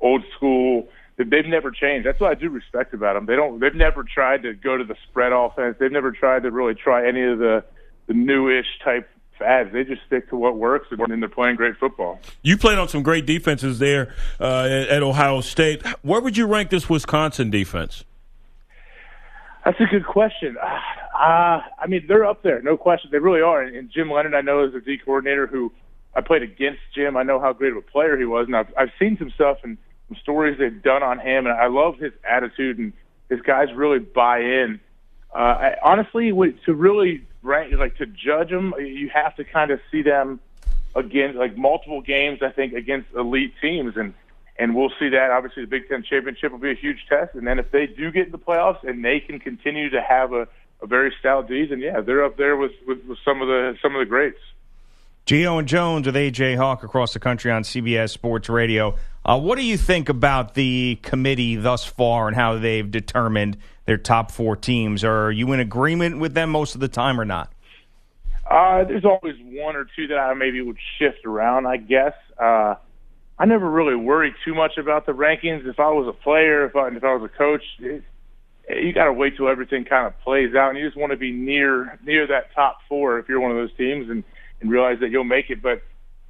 [0.00, 0.88] old school.
[1.16, 2.06] They- They've never changed.
[2.06, 3.26] That's what I do respect about them.
[3.26, 3.58] They don't.
[3.60, 5.76] They've never tried to go to the spread offense.
[5.80, 7.64] They've never tried to really try any of the
[8.06, 9.72] the newish type fads.
[9.72, 12.20] They just stick to what works, and they're playing great football.
[12.42, 15.84] You played on some great defenses there uh, at, Ohio State.
[16.02, 18.04] Where would you rank this Wisconsin defense?
[19.64, 20.56] That's a good question.
[20.58, 23.10] Uh, I mean, they're up there, no question.
[23.10, 23.62] They really are.
[23.62, 25.72] And Jim Leonhard, I know, is a D coordinator who
[26.14, 27.16] I played against Jim.
[27.16, 29.58] I know how great of a player he was, and I've, I've seen some stuff
[29.62, 29.76] and
[30.08, 32.92] some stories they've done on him, and I love his attitude and
[33.28, 34.80] his guys really buy in.
[35.34, 36.30] Uh, I, honestly,
[36.64, 40.40] to really rank, like to judge them, you have to kind of see them
[40.94, 42.40] against like multiple games.
[42.42, 44.14] I think against elite teams, and
[44.58, 45.30] and we'll see that.
[45.30, 48.10] Obviously, the Big Ten championship will be a huge test, and then if they do
[48.10, 50.48] get in the playoffs and they can continue to have a,
[50.82, 53.94] a very stout then yeah, they're up there with, with, with some of the some
[53.94, 54.38] of the greats.
[55.26, 58.94] Gio and Jones with AJ Hawk across the country on CBS Sports Radio.
[59.24, 63.56] Uh, what do you think about the committee thus far and how they've determined
[63.86, 65.02] their top four teams?
[65.02, 67.52] Are you in agreement with them most of the time or not?
[68.48, 72.12] Uh, there's always one or two that I maybe would shift around, I guess.
[72.38, 72.74] Uh,
[73.38, 75.66] I never really worry too much about the rankings.
[75.66, 78.04] If I was a player, if I, if I was a coach, it,
[78.68, 81.16] you got to wait till everything kind of plays out, and you just want to
[81.16, 84.24] be near near that top four if you're one of those teams, and
[84.60, 85.62] and realize that you'll make it.
[85.62, 85.82] But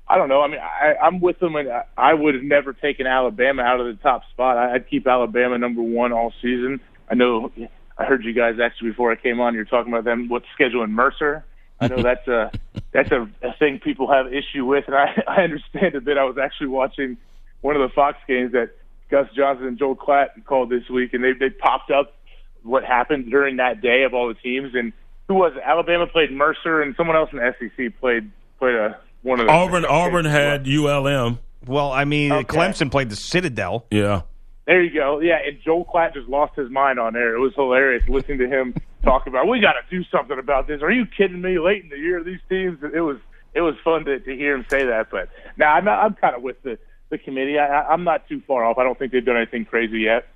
[0.08, 0.42] I don't know.
[0.42, 3.80] I mean, I, I'm with them, and I, I would have never taken Alabama out
[3.80, 4.56] of the top spot.
[4.56, 6.80] I'd keep Alabama number one all season.
[7.08, 7.50] I know.
[7.98, 9.54] I heard you guys actually before I came on.
[9.54, 11.44] You're talking about them what scheduling Mercer.
[11.80, 12.50] I know that's a
[12.92, 16.18] that's a, a thing people have issue with, and I, I understand a bit.
[16.18, 17.16] I was actually watching
[17.60, 18.70] one of the Fox games that
[19.10, 22.14] Gus Johnson and Joel Klatt called this week, and they they popped up
[22.62, 24.74] what happened during that day of all the teams.
[24.74, 24.92] And
[25.28, 25.62] who was it?
[25.64, 29.52] Alabama played Mercer, and someone else in the SEC played played a one of the
[29.52, 31.38] Auburn Auburn had ULM.
[31.66, 32.56] Well, I mean, Okay.
[32.56, 33.86] Clemson played the Citadel.
[33.90, 34.22] Yeah.
[34.66, 35.20] There you go.
[35.20, 37.36] Yeah, and Joel Klatt just lost his mind on there.
[37.36, 38.74] It was hilarious listening to him
[39.04, 39.46] talk about.
[39.46, 40.82] We got to do something about this.
[40.82, 41.58] Are you kidding me?
[41.58, 42.78] Late in the year, these teams.
[42.82, 43.18] It was
[43.54, 45.08] it was fun to, to hear him say that.
[45.10, 46.78] But now I'm I'm kind of with the
[47.10, 47.58] the committee.
[47.58, 48.76] I, I'm not too far off.
[48.78, 50.26] I don't think they've done anything crazy yet.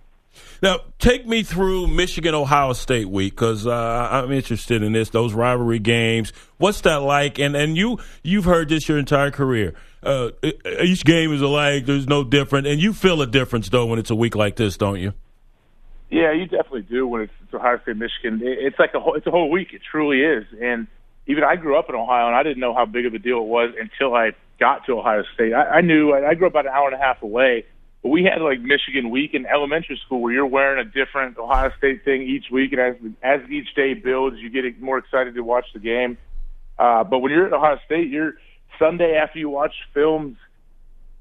[0.63, 5.11] Now, take me through Michigan Ohio State week because uh, I'm interested in this.
[5.11, 6.33] Those rivalry games.
[6.59, 7.39] What's that like?
[7.39, 9.75] And and you you've heard this your entire career.
[10.03, 10.31] Uh,
[10.83, 11.87] each game is alike.
[11.87, 14.77] There's no different, and you feel a difference though when it's a week like this,
[14.77, 15.13] don't you?
[16.11, 18.41] Yeah, you definitely do when it's, it's Ohio State, Michigan.
[18.43, 19.73] It's like a whole, it's a whole week.
[19.73, 20.45] It truly is.
[20.61, 20.89] And
[21.27, 23.39] even I grew up in Ohio, and I didn't know how big of a deal
[23.39, 25.53] it was until I got to Ohio State.
[25.53, 27.65] I, I knew I, I grew up about an hour and a half away,
[28.03, 31.71] but we had like Michigan week in elementary school where you're wearing a different Ohio
[31.79, 35.43] State thing each week, and as as each day builds, you get more excited to
[35.43, 36.19] watch the game.
[36.79, 38.35] Uh, but when you're at Ohio State, you're
[38.81, 40.37] Sunday after you watch films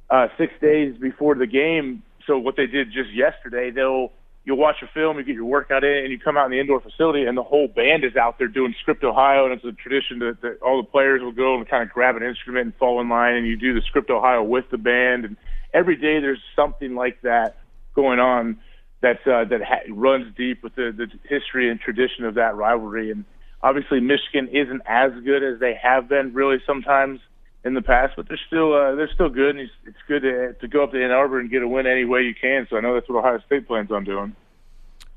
[0.10, 2.02] uh, six days before the game.
[2.26, 4.12] So what they did just yesterday, they'll
[4.46, 6.60] you'll watch a film, you get your workout in, and you come out in the
[6.60, 9.74] indoor facility, and the whole band is out there doing Script Ohio, and it's a
[9.74, 12.76] tradition that, that all the players will go and kind of grab an instrument and
[12.78, 15.38] fall in line, and you do the Script Ohio with the band, and
[15.72, 17.58] every day there's something like that
[17.94, 18.58] going on
[19.02, 23.12] that's uh, that ha- runs deep with the, the history and tradition of that rivalry,
[23.12, 23.26] and
[23.62, 27.20] obviously Michigan isn't as good as they have been really sometimes
[27.66, 30.54] in the past, but they're still uh, they're still good, and it's, it's good to
[30.54, 32.68] to go up to Ann Arbor and get a win any way you can.
[32.70, 34.36] So I know that's what Ohio State plans on doing.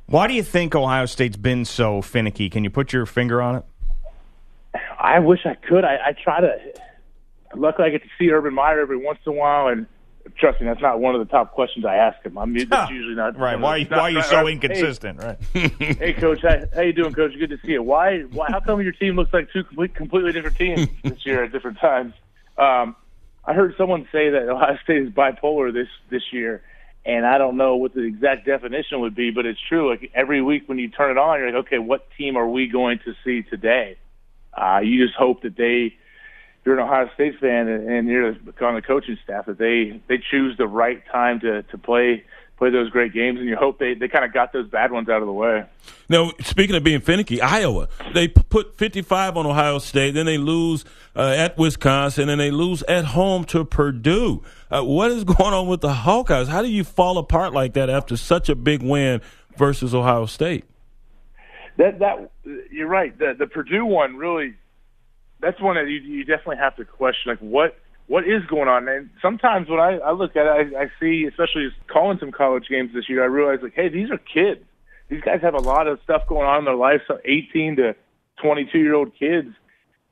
[0.07, 2.51] Why do you think Ohio State's been so finicky?
[2.51, 3.65] Can you put your finger on it?
[4.99, 5.85] I wish I could.
[5.85, 6.59] I, I try to.
[7.55, 9.87] Luckily, I get to see Urban Meyer every once in a while, and
[10.39, 12.39] trust me, that's not one of the top questions I ask him.
[12.39, 13.59] I mean, that's usually not right.
[13.59, 13.83] Why?
[13.83, 15.19] Not, why are you so hey, inconsistent?
[15.19, 15.39] right.
[15.53, 17.33] hey, coach, how, how you doing, coach?
[17.39, 17.83] Good to see you.
[17.83, 18.21] Why?
[18.21, 18.51] Why?
[18.51, 21.79] How come your team looks like two complete, completely different teams this year at different
[21.79, 22.15] times?
[22.59, 22.97] Um,
[23.45, 26.63] I heard someone say that Ohio State is bipolar this this year,
[27.05, 29.91] and I don't know what the exact definition would be, but it's true.
[29.91, 32.69] Like every week when you turn it on, you're like, okay, what team are we
[32.69, 33.97] going to see today?
[34.55, 35.95] Uh, you just hope that they,
[36.65, 40.57] you're an Ohio State fan and you're on the coaching staff, that they they choose
[40.57, 42.25] the right time to to play
[42.63, 45.09] play those great games, and you hope they, they kind of got those bad ones
[45.09, 45.65] out of the way.
[46.09, 50.85] Now, speaking of being finicky, Iowa, they put 55 on Ohio State, then they lose
[51.17, 54.45] uh, at Wisconsin, and they lose at home to Purdue.
[54.71, 56.47] Uh, what is going on with the Hawkeyes?
[56.47, 59.21] How do you fall apart like that after such a big win
[59.57, 60.65] versus Ohio State?
[61.79, 62.31] That that
[62.71, 63.19] you're right.
[63.19, 64.55] The the Purdue one really,
[65.41, 67.31] that's one that you, you definitely have to question.
[67.33, 68.89] Like what what is going on?
[68.89, 72.69] And sometimes when I, I look at it, I, I see, especially calling some college
[72.69, 74.61] games this year, I realize like, hey, these are kids.
[75.09, 77.03] These guys have a lot of stuff going on in their life.
[77.07, 77.95] So 18 to
[78.43, 79.49] 22 year old kids,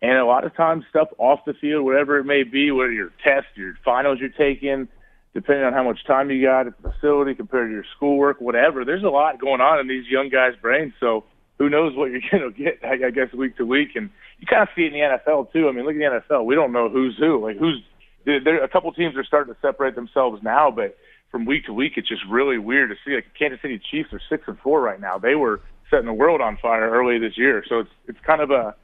[0.03, 3.12] and a lot of times stuff off the field, whatever it may be, whether your
[3.22, 4.88] test, your finals you're taking,
[5.35, 8.85] depending on how much time you got at the facility compared to your schoolwork, whatever.
[8.85, 10.94] There's a lot going on in these young guys' brains.
[11.00, 11.24] So
[11.61, 13.90] who knows what you're going to get, I guess, week to week.
[13.94, 15.68] And you kind of see it in the NFL too.
[15.68, 16.46] I mean, look at the NFL.
[16.46, 17.44] We don't know who's who.
[17.44, 17.85] Like who's
[18.25, 18.64] there.
[18.64, 20.96] A couple teams are starting to separate themselves now, but
[21.31, 23.14] from week to week, it's just really weird to see.
[23.14, 25.18] Like the Kansas City Chiefs are six and four right now.
[25.18, 28.51] They were setting the world on fire early this year, so it's it's kind of
[28.51, 28.75] a.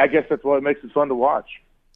[0.00, 1.48] I guess that's what makes it fun to watch.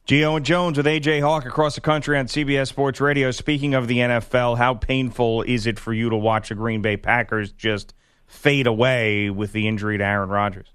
[0.05, 3.31] Gio and Jones with AJ Hawk across the country on CBS Sports Radio.
[3.31, 6.97] Speaking of the NFL, how painful is it for you to watch the Green Bay
[6.97, 7.93] Packers just
[8.29, 10.67] fade away with the injury to Aaron Rodgers?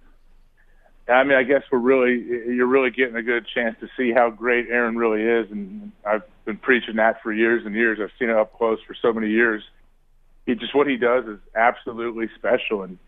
[1.09, 2.23] I mean, I guess we're really
[2.55, 6.23] you're really getting a good chance to see how great Aaron really is, and I've
[6.45, 7.99] been preaching that for years and years.
[8.03, 9.63] I've seen it up close for so many years.
[10.47, 12.99] He just what he does is absolutely special, and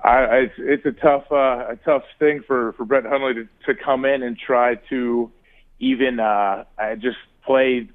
[0.00, 3.74] I, it's it's a tough uh, a tough thing for for Brett Hundley to to
[3.74, 5.30] come in and try to
[5.78, 6.64] even uh,
[6.96, 7.88] just play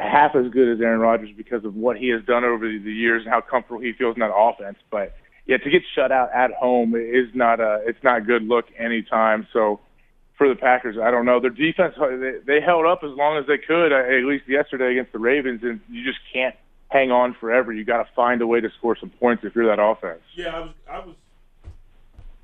[0.00, 3.22] half as good as Aaron Rodgers because of what he has done over the years
[3.24, 5.14] and how comfortable he feels in that offense, but
[5.46, 8.66] yeah, to get shut out at home is not a it's not a good look
[8.78, 9.46] anytime.
[9.52, 9.80] So
[10.38, 11.40] for the Packers, I don't know.
[11.40, 14.92] Their defense they, they held up as long as they could, uh, at least yesterday
[14.92, 16.54] against the Ravens, and you just can't
[16.88, 17.72] hang on forever.
[17.72, 20.22] You got to find a way to score some points if you're that offense.
[20.34, 21.14] Yeah, I was I was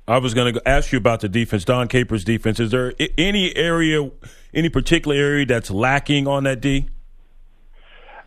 [0.09, 2.59] I was going to ask you about the defense, Dom Capers' defense.
[2.59, 4.09] Is there any area,
[4.53, 6.87] any particular area that's lacking on that D?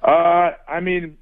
[0.02, 1.16] Uh, I mean,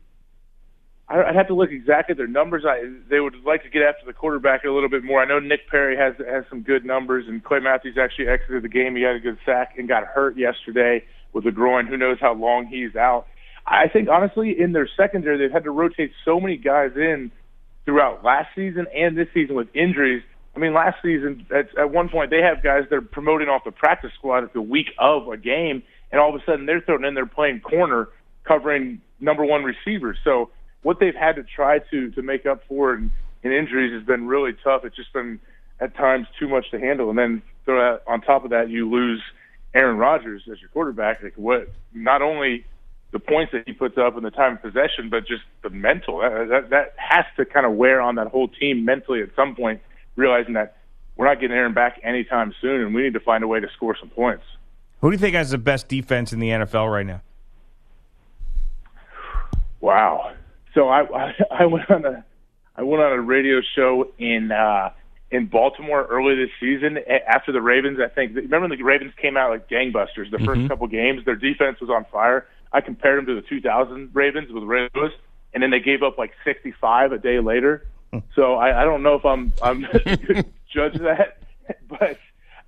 [1.09, 2.65] I'd have to look exactly at their numbers.
[2.67, 5.23] I they would like to get after the quarterback a little bit more.
[5.23, 8.69] I know Nick Perry has has some good numbers, and Clay Matthews actually exited the
[8.69, 8.95] game.
[8.95, 11.87] He had a good sack and got hurt yesterday with a groin.
[11.87, 13.27] Who knows how long he's out?
[13.67, 17.31] I think honestly, in their secondary, they've had to rotate so many guys in
[17.87, 20.23] throughout last season and this season with injuries.
[20.55, 23.71] I mean, last season at, at one point they have guys they're promoting off the
[23.71, 27.07] practice squad at the week of a game, and all of a sudden they're thrown
[27.07, 28.09] in there playing corner,
[28.49, 30.17] covering number one receivers.
[30.25, 30.51] So
[30.83, 34.27] what they've had to try to to make up for in, in injuries has been
[34.27, 34.85] really tough.
[34.85, 35.39] It's just been
[35.81, 38.91] at times too much to handle, and then throw that, on top of that, you
[38.91, 39.23] lose
[39.75, 41.23] Aaron Rodgers as your quarterback.
[41.23, 41.69] Like what?
[41.93, 42.65] Not only
[43.11, 46.19] the points that he puts up and the time of possession, but just the mental.
[46.19, 49.55] That, that, that has to kind of wear on that whole team mentally at some
[49.55, 49.81] point,
[50.17, 50.77] realizing that
[51.17, 53.69] we're not getting Aaron back anytime soon, and we need to find a way to
[53.75, 54.45] score some points.
[55.01, 57.23] Who do you think has the best defense in the NFL right now?
[59.81, 60.33] Wow.
[60.75, 62.25] So I I, I went on a
[62.77, 64.91] I went on a radio show in uh
[65.31, 67.99] in Baltimore early this season after the Ravens.
[68.01, 70.31] I think remember when the Ravens came out like gangbusters.
[70.31, 70.69] The 1st Mhm.
[70.69, 72.47] couple games, their defense was on fire.
[72.73, 75.13] I compared them to the 2000 Ravens with Ray Lewis,
[75.55, 77.85] and then they gave up like 65 a day later.
[78.35, 79.83] So I, I don't know if I'm I'm
[80.73, 81.39] judge that,
[81.89, 82.19] but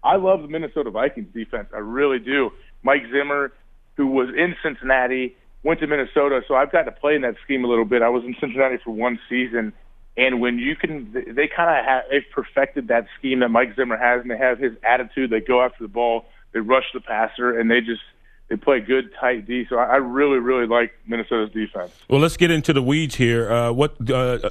[0.05, 1.69] I love the Minnesota Vikings defense.
[1.75, 2.51] I really do.
[2.83, 3.53] Mike Zimmer,
[3.97, 7.65] who was in Cincinnati, went to Minnesota, so I've got to play in that scheme
[7.65, 8.03] a little bit.
[8.03, 9.73] I was in Cincinnati for one season,
[10.17, 13.97] and when you can, they kind of have they've perfected that scheme that Mike Zimmer
[13.97, 15.31] has, and they have his attitude.
[15.31, 18.03] They go after the ball, they rush the passer, and they just
[18.49, 19.67] they play good tight D.
[19.69, 21.93] So I, really really like Minnesota's defense.
[22.09, 23.51] Well, let's get into the weeds here.
[23.51, 24.11] Uh, what?
[24.11, 24.51] Uh,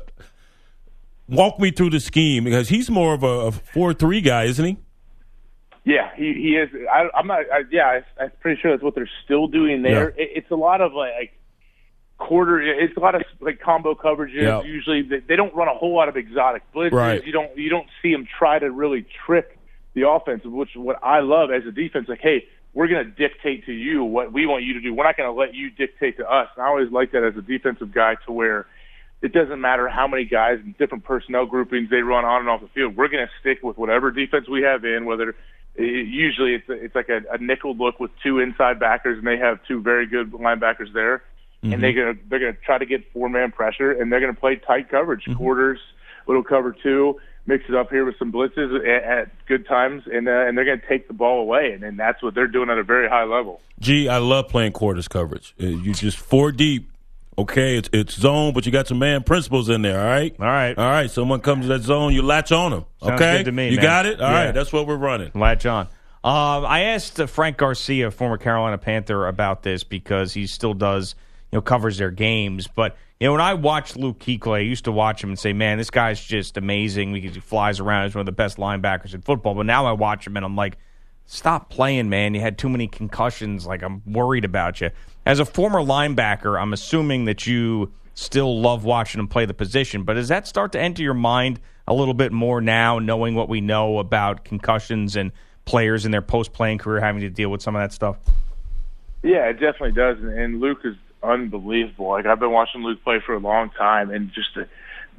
[1.28, 4.78] walk me through the scheme because he's more of a, a four-three guy, isn't he?
[5.86, 6.70] Yeah, he he is.
[6.92, 7.39] I, I'm not.
[7.52, 10.10] I, yeah, I, I'm pretty sure that's what they're still doing there.
[10.10, 11.34] It, it's a lot of like,
[12.18, 12.62] quarter.
[12.62, 14.44] It's a lot of like combo coverages.
[14.44, 14.62] Yeah.
[14.62, 16.92] Usually, they, they don't run a whole lot of exotic blitzes.
[16.92, 17.26] Right.
[17.26, 19.58] You don't you don't see them try to really trick
[19.94, 22.08] the offense, which is what I love as a defense.
[22.08, 24.94] Like, hey, we're going to dictate to you what we want you to do.
[24.94, 26.50] We're not going to let you dictate to us.
[26.56, 28.68] And I always like that as a defensive guy to where
[29.22, 32.62] it doesn't matter how many guys and different personnel groupings they run on and off
[32.62, 32.96] the field.
[32.96, 35.06] We're going to stick with whatever defense we have in.
[35.06, 35.36] Whether
[35.84, 39.38] usually it's a, it's like a, a nickel look with two inside backers, and they
[39.38, 41.24] have two very good linebackers there,
[41.62, 44.20] and they're going to they're going to try to get four man pressure, and they're
[44.22, 45.80] going to play tight coverage, quarters,
[46.28, 50.28] little cover two, mix it up here with some blitzes at, at good times, and
[50.28, 52.70] uh, and they're going to take the ball away, and, and that's what they're doing
[52.70, 53.60] at a very high level.
[53.80, 55.54] Gee, I love playing quarters coverage.
[55.62, 56.89] Uh, You just four deep.
[57.39, 59.97] Okay, it's it's zone, but you got some man principles in there.
[59.99, 61.10] All right, all right, all right.
[61.10, 62.86] Someone comes to that zone, you latch on them.
[63.02, 63.84] Sounds Okay, to me, you man.
[63.86, 64.19] got it.
[64.19, 64.52] All right, Yeah.
[64.52, 65.32] that's what we're running.
[65.34, 65.88] Latch on.
[66.21, 71.15] Um, I asked uh, Frank Garcia, former Carolina Panther, about this because he still does,
[71.52, 72.67] you know, covers their games.
[72.67, 75.54] But you know, when I watched Luke Kuechly, I used to watch him and say,
[75.54, 78.04] "Man, this guy's just amazing because he flies around.
[78.08, 80.58] He's one of the best linebackers in football." But now I watch him and I'm
[80.58, 80.78] like,
[81.25, 82.34] "Stop playing, man!
[82.34, 83.65] You had too many concussions.
[83.65, 84.89] Like I'm worried about you."
[85.30, 90.02] As a former linebacker, I'm assuming that you still love watching him play the position.
[90.02, 93.48] But does that start to enter your mind a little bit more now, knowing what
[93.48, 95.32] we know about concussions and
[95.65, 98.18] players in their post-playing career having to deal with some of that stuff?
[99.22, 100.18] Yeah, it definitely does.
[100.20, 102.10] And, Luke is unbelievable.
[102.10, 104.68] Like I've been watching Luke play for a long time, and just the,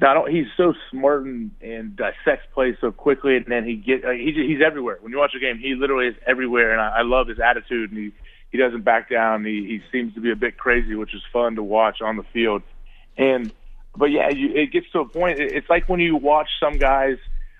[0.00, 4.02] not o- he's so smart and, and dissects plays so quickly, and then he get
[4.04, 4.98] he he's everywhere.
[5.02, 7.92] When you watch a game, he literally is everywhere, and I, I love his attitude,
[7.92, 8.12] and he
[8.50, 9.44] he doesn't back down.
[9.44, 12.24] He he seems to be a bit crazy, which is fun to watch on the
[12.32, 12.62] field.
[13.16, 13.52] And
[13.96, 15.38] but yeah, you, it gets to a point.
[15.40, 17.16] It's like when you watch some guys.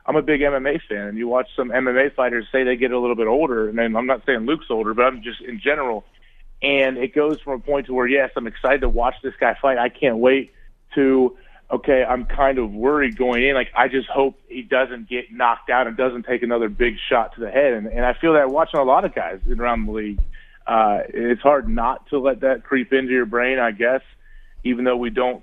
[0.07, 2.98] I'm a big MMA fan, and you watch some MMA fighters say they get a
[2.98, 6.05] little bit older, and I'm not saying Luke's older, but I'm just in general
[6.62, 9.57] and it goes from a point to where yes, I'm excited to watch this guy
[9.61, 9.79] fight.
[9.79, 10.53] I can't wait
[10.94, 11.37] to
[11.70, 13.55] okay, I'm kind of worried going in.
[13.55, 17.35] Like I just hope he doesn't get knocked out and doesn't take another big shot
[17.37, 17.72] to the head.
[17.74, 20.20] And, and I feel that watching a lot of guys around the league,
[20.66, 23.59] uh, it's hard not to let that creep into your brain.
[23.59, 24.03] I guess,
[24.64, 25.42] even though we don't,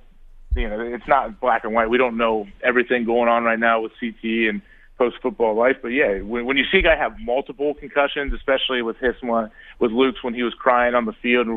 [0.56, 1.89] you know, it's not black and white.
[1.89, 4.62] We don't know everything going on right now with CTE and
[4.97, 5.77] post football life.
[5.82, 9.51] But yeah, when, when you see a guy have multiple concussions, especially with his one,
[9.80, 11.47] with Luke's when he was crying on the field,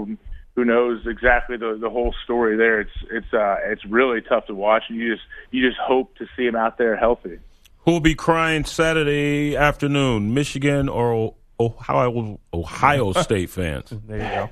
[0.56, 2.80] who knows exactly the the whole story there.
[2.80, 6.26] It's it's uh it's really tough to watch, and you just you just hope to
[6.36, 7.38] see him out there healthy.
[7.84, 10.34] Who will be crying Saturday afternoon?
[10.34, 13.92] Michigan or Ohio Ohio State fans?
[14.06, 14.50] There you go.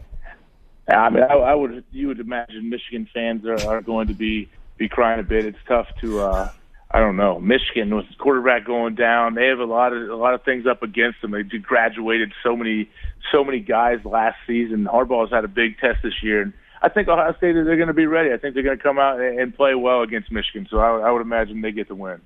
[0.94, 4.48] I mean, I, I would you would imagine Michigan fans are, are going to be
[4.76, 5.44] be crying a bit.
[5.44, 6.50] It's tough to uh
[6.90, 7.38] I don't know.
[7.38, 10.66] Michigan with the quarterback going down, they have a lot of a lot of things
[10.66, 11.32] up against them.
[11.32, 12.88] They graduated so many
[13.30, 14.84] so many guys last season.
[14.84, 17.94] Harbaugh's had a big test this year, and I think Ohio State they're going to
[17.94, 18.32] be ready.
[18.32, 20.66] I think they're going to come out and, and play well against Michigan.
[20.70, 22.22] So I, I would imagine they get the win.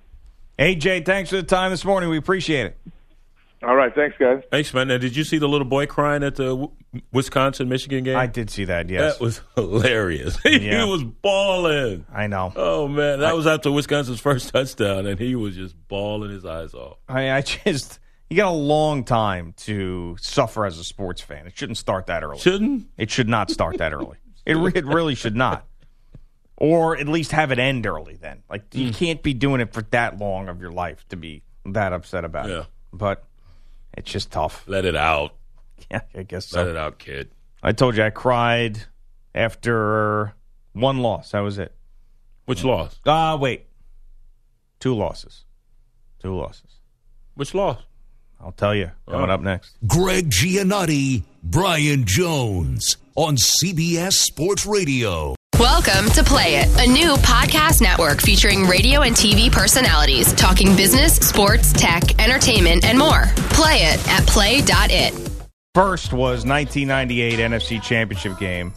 [0.58, 2.08] AJ, thanks for the time this morning.
[2.10, 2.78] We appreciate it.
[3.62, 4.42] All right, thanks, guys.
[4.50, 4.88] Thanks, man.
[4.88, 6.68] Now, did you see the little boy crying at the
[7.12, 8.16] Wisconsin Michigan game?
[8.16, 8.88] I did see that.
[8.90, 10.36] Yes, That was hilarious.
[10.42, 12.04] he was bawling.
[12.12, 12.52] I know.
[12.56, 16.74] Oh man, that was after Wisconsin's first touchdown, and he was just bawling his eyes
[16.74, 16.96] off.
[17.08, 21.46] I, I just you got a long time to suffer as a sports fan.
[21.46, 22.38] It shouldn't start that early.
[22.40, 22.88] Shouldn't?
[22.96, 24.16] It should not start that early.
[24.44, 25.64] It it really should not.
[26.56, 28.16] or at least have it end early.
[28.16, 28.92] Then, like you hmm.
[28.92, 32.48] can't be doing it for that long of your life to be that upset about
[32.48, 32.60] Yeah.
[32.62, 32.66] it.
[32.92, 33.24] But
[33.96, 34.64] it's just tough.
[34.66, 35.34] Let it out.
[35.90, 36.58] Yeah, I guess so.
[36.60, 37.30] Let it out, kid.
[37.62, 38.78] I told you I cried
[39.34, 40.32] after
[40.72, 41.32] one loss.
[41.32, 41.74] That was it.
[42.46, 42.98] Which loss?
[43.04, 43.66] Ah, wait.
[44.80, 45.44] Two losses.
[46.20, 46.78] Two losses.
[47.34, 47.78] Which loss?
[48.40, 49.34] I'll tell you coming Oh.
[49.34, 49.76] up next.
[49.86, 55.34] Greg Giannotti, Brian Jones on CBS Sports Radio.
[55.62, 61.14] Welcome to Play It, a new podcast network featuring radio and TV personalities talking business,
[61.14, 63.26] sports, tech, entertainment, and more.
[63.50, 65.12] Play it at play.it.
[65.76, 68.72] First was 1998 NFC Championship game,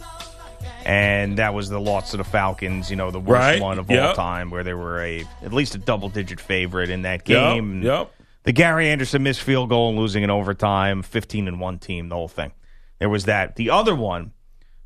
[0.86, 2.92] and that was the loss to the Falcons.
[2.92, 3.60] You know, the worst Right.
[3.60, 7.02] one of all time, where they were a at least a double digit favorite in
[7.02, 7.82] that Yep, game.
[7.82, 8.12] yep.
[8.44, 12.16] The Gary Anderson missed field goal and losing in overtime, 15 and one team, the
[12.16, 12.52] whole thing.
[13.00, 13.56] There was that.
[13.56, 14.34] The other one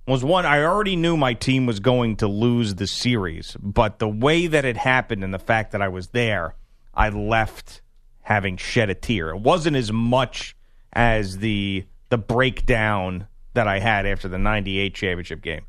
[0.10, 4.10] was one I already knew my team was going to lose the series, but the
[4.10, 6.56] way that it happened and the fact that I was there,
[6.94, 7.82] I left
[8.22, 9.30] having shed a tear.
[9.30, 10.56] It wasn't as much
[10.94, 15.66] as the the breakdown that I had after the 98 championship game.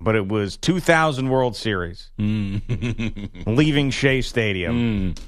[0.00, 2.10] But it was 2000 World Series.
[2.18, 3.46] Mm.
[3.46, 5.14] leaving Shea Stadium.
[5.14, 5.20] Mm.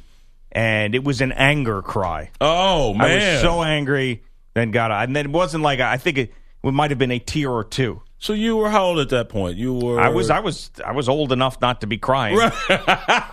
[0.51, 2.31] And it was an anger cry.
[2.41, 4.23] Oh man, I was so angry.
[4.55, 6.33] Then got and then it wasn't like I think it,
[6.63, 8.03] it might have been a tear or two.
[8.23, 9.57] So you were how old at that point?
[9.57, 10.01] You were.
[10.01, 12.39] I was I was I was old enough not to be crying.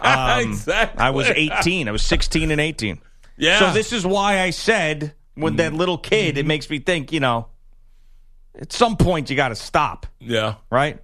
[0.01, 0.99] Um, exactly.
[0.99, 1.87] I was 18.
[1.87, 2.99] I was 16 and 18.
[3.37, 3.59] Yeah.
[3.59, 7.19] So this is why I said when that little kid, it makes me think, you
[7.19, 7.47] know,
[8.59, 10.55] at some point you got to stop, Yeah.
[10.71, 10.97] right?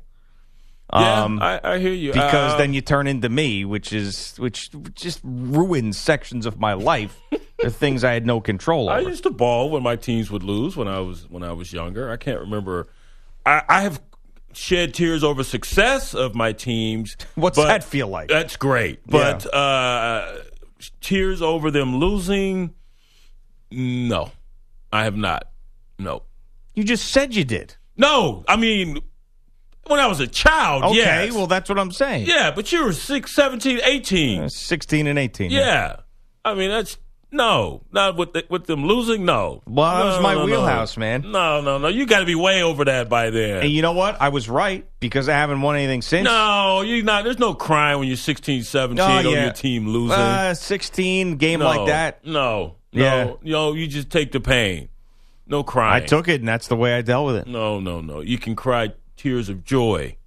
[0.92, 2.12] Yeah, I, I hear you.
[2.14, 6.74] because Uh, then you turn into me, which is which just ruins sections of my
[6.74, 7.20] life,
[7.60, 8.98] the things I had no control over.
[8.98, 11.72] I used to bawl when my teams would lose when I was when I was
[11.72, 12.10] younger.
[12.10, 12.88] I can't remember.
[13.46, 14.02] I, I have
[14.54, 17.18] shed tears over success of my teams.
[17.36, 18.30] What's that feel like?
[18.30, 20.38] That's great, but uh,
[21.02, 22.74] tears over them losing,
[23.72, 24.32] no,
[24.91, 25.50] I have not.
[26.00, 26.24] No,
[26.74, 27.76] You just said you did.
[27.98, 28.43] no.
[28.48, 29.00] I mean,
[29.88, 31.34] when I was a child, Okay, yes.
[31.34, 32.26] well that's what I'm saying.
[32.28, 34.41] yeah, but you were six, 17, 18.
[34.43, 35.52] Uh, 16 and 18.
[35.52, 35.98] Yeah.
[36.43, 36.98] I mean, that's
[37.36, 39.26] no, not with the, with them losing.
[39.26, 40.46] No, Well, that was my no, no.
[40.46, 41.32] wheelhouse, man.
[41.32, 41.88] No, no, no.
[41.88, 43.64] You got to be way over that by then.
[43.64, 44.20] And you know what?
[44.22, 46.26] I was right because I haven't won anything since.
[46.26, 47.24] no, you not.
[47.24, 49.44] There's no crying when you're 16, 17 Oh, on yeah.
[49.46, 50.18] your team losing.
[50.18, 52.26] Uh, 16 game no, like that.
[52.26, 53.24] No, Yeah.
[53.26, 53.74] no, no.
[53.74, 54.90] You just take the pain.
[55.48, 56.02] No crying.
[56.02, 57.48] I took it, and that's the way I dealt with it.
[57.48, 58.22] No, no, no.
[58.22, 60.18] You can cry tears of joy,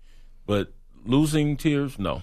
[0.46, 0.72] but
[1.04, 2.22] losing tears, no.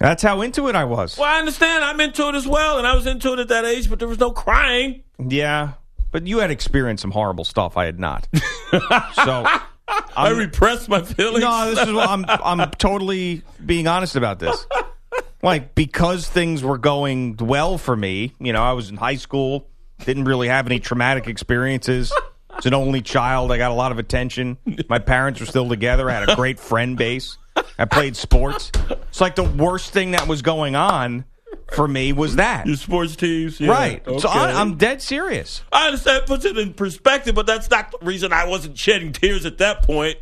[0.00, 1.18] That's how into it I was.
[1.18, 1.84] Well, I understand.
[1.84, 4.08] I'm into it as well, and I was into it at that age, but there
[4.08, 5.02] was no crying.
[5.18, 5.72] Yeah,
[6.12, 7.76] but you had experienced some horrible stuff.
[7.76, 8.28] I had not.
[9.14, 9.44] so
[10.16, 11.40] I repressed my feelings.
[11.40, 12.24] no, this is what I'm.
[12.28, 14.66] I'm totally being honest about this.
[15.42, 18.32] Like because things were going well for me.
[18.40, 19.68] You know, I was in high school.
[20.04, 22.12] Didn't really have any traumatic experiences.
[22.56, 24.58] As an only child, I got a lot of attention.
[24.88, 26.10] My parents were still together.
[26.10, 27.36] I had a great friend base.
[27.78, 28.70] I played sports.
[28.90, 31.24] It's like the worst thing that was going on
[31.72, 32.66] for me was that.
[32.66, 33.70] Your sports teams, yeah.
[33.70, 34.02] Right.
[34.20, 35.62] So I, I'm dead serious.
[35.72, 39.44] I understand, puts it in perspective, but that's not the reason I wasn't shedding tears
[39.46, 40.16] at that point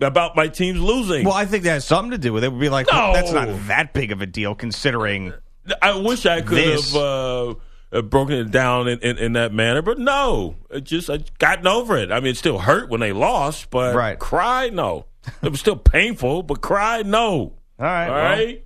[0.00, 1.24] about my teams losing.
[1.24, 2.46] Well, I think that has something to do with it.
[2.48, 3.12] It would be like, No.
[3.12, 5.32] that's not that big of a deal considering.
[5.80, 6.92] I wish I could This.
[6.92, 7.54] have uh,
[7.92, 11.66] uh, broken it down in, in, in that manner, but no, it just I gotten
[11.66, 12.10] over it.
[12.10, 14.18] I mean, it still hurt when they lost, but Right.
[14.18, 15.04] cry, no.
[15.42, 17.28] It was still painful, but cry, no.
[17.30, 18.06] All right.
[18.08, 18.64] All well, right,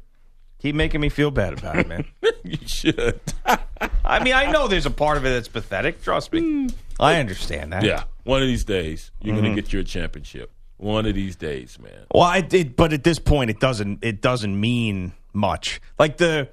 [0.61, 2.05] Keep making me feel bad about it, man.
[2.45, 3.21] you should.
[4.05, 6.03] I mean, I know there's a part of it that's pathetic.
[6.03, 6.69] Trust me.
[6.99, 7.83] I understand that.
[7.83, 9.45] yeah, one of these days you're Mm-hmm.
[9.45, 10.51] gonna get your championship.
[10.79, 11.93] One of these days, man.
[12.13, 13.99] Well, I did, but at this point, it doesn't.
[14.03, 15.81] It doesn't mean much.
[15.99, 16.49] Like the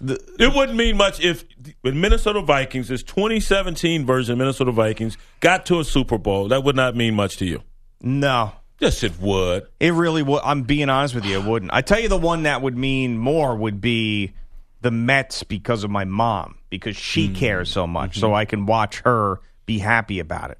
[0.00, 1.44] It wouldn't mean much if
[1.82, 6.48] the Minnesota Vikings, this 2017 version of Minnesota Vikings, got to a Super Bowl.
[6.48, 7.62] That would not mean much to you.
[8.00, 8.52] no.
[8.78, 9.66] Yes, it would.
[9.80, 10.42] It really would.
[10.44, 11.40] I'm being honest with you.
[11.40, 11.72] It wouldn't.
[11.72, 14.34] I tell you, the one that would mean more would be
[14.82, 17.34] the Mets because of my mom because she hmm.
[17.34, 18.34] cares so much, so hmm.
[18.34, 20.58] I can watch her be happy about it.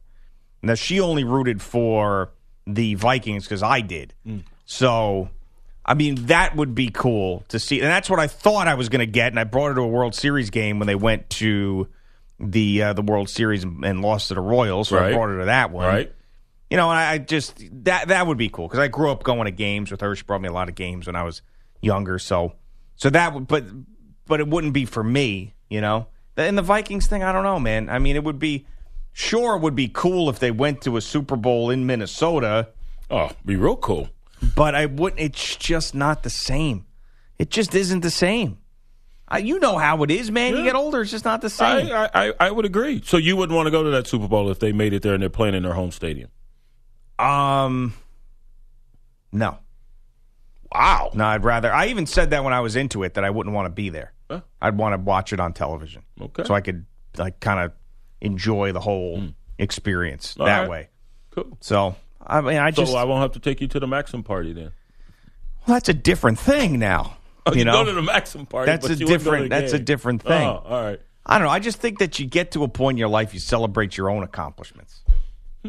[0.62, 2.32] Now she only rooted for
[2.66, 4.14] the Vikings because I did.
[4.24, 4.38] Hmm.
[4.64, 5.30] So,
[5.84, 8.88] I mean, that would be cool to see, and that's what I thought I was
[8.88, 9.28] going to get.
[9.28, 11.88] And I brought her to a World Series game when they went to
[12.40, 14.88] the uh, the World Series and, and lost to the Royals.
[14.88, 15.86] So I brought her to that one.
[15.86, 16.12] Right?
[16.70, 19.44] You know, I, I just that that would be cool because I grew up going
[19.44, 20.14] to games with her.
[20.16, 21.42] She brought me a lot of games when I was
[21.80, 22.18] younger.
[22.18, 22.54] So,
[22.96, 23.64] so that would, but
[24.26, 25.54] but it wouldn't be for me.
[25.68, 27.88] You know, and the Vikings thing, I don't know, man.
[27.88, 28.66] I mean, it would be
[29.12, 32.68] sure it would be cool if they went to a Super Bowl in Minnesota.
[33.10, 34.08] Oh, be real cool.
[34.54, 35.20] but I wouldn't.
[35.20, 36.86] It's just not the same.
[37.38, 38.58] It just isn't the same.
[39.32, 40.56] Uh, you know how it is, man.
[40.56, 41.88] You get older, it's just not the same.
[41.92, 43.02] I, I, I, I would agree.
[43.04, 45.14] So you wouldn't want to go to that Super Bowl if they made it there
[45.14, 46.30] and they're playing in their home stadium.
[47.18, 47.94] Um,
[49.32, 49.58] no.
[50.72, 51.10] Wow.
[51.14, 51.72] No, I'd rather.
[51.72, 53.88] I even said that when I was into it that I wouldn't want to be
[53.88, 54.12] there.
[54.30, 54.40] Huh?
[54.60, 56.02] I'd want to watch it on television.
[56.20, 56.44] Okay.
[56.44, 56.84] So I could
[57.16, 57.72] like kind of
[58.20, 59.22] enjoy the whole
[59.58, 60.42] experience Hmm.
[60.42, 60.68] All that right.
[60.70, 60.88] way.
[61.30, 61.56] Cool.
[61.60, 61.96] So
[62.26, 64.52] I mean, I just so I won't have to take you to the Maxim party
[64.52, 64.72] then.
[65.66, 67.16] well, that's a different thing now.
[67.46, 68.66] Oh, you, you know, go to the Maxim party.
[68.70, 70.46] That's but a you wouldn't go to different- that's a different thing.
[70.46, 71.00] Oh, all right.
[71.24, 71.52] I don't know.
[71.52, 74.10] I just think that you get to a point in your life you celebrate your
[74.10, 75.02] own accomplishments.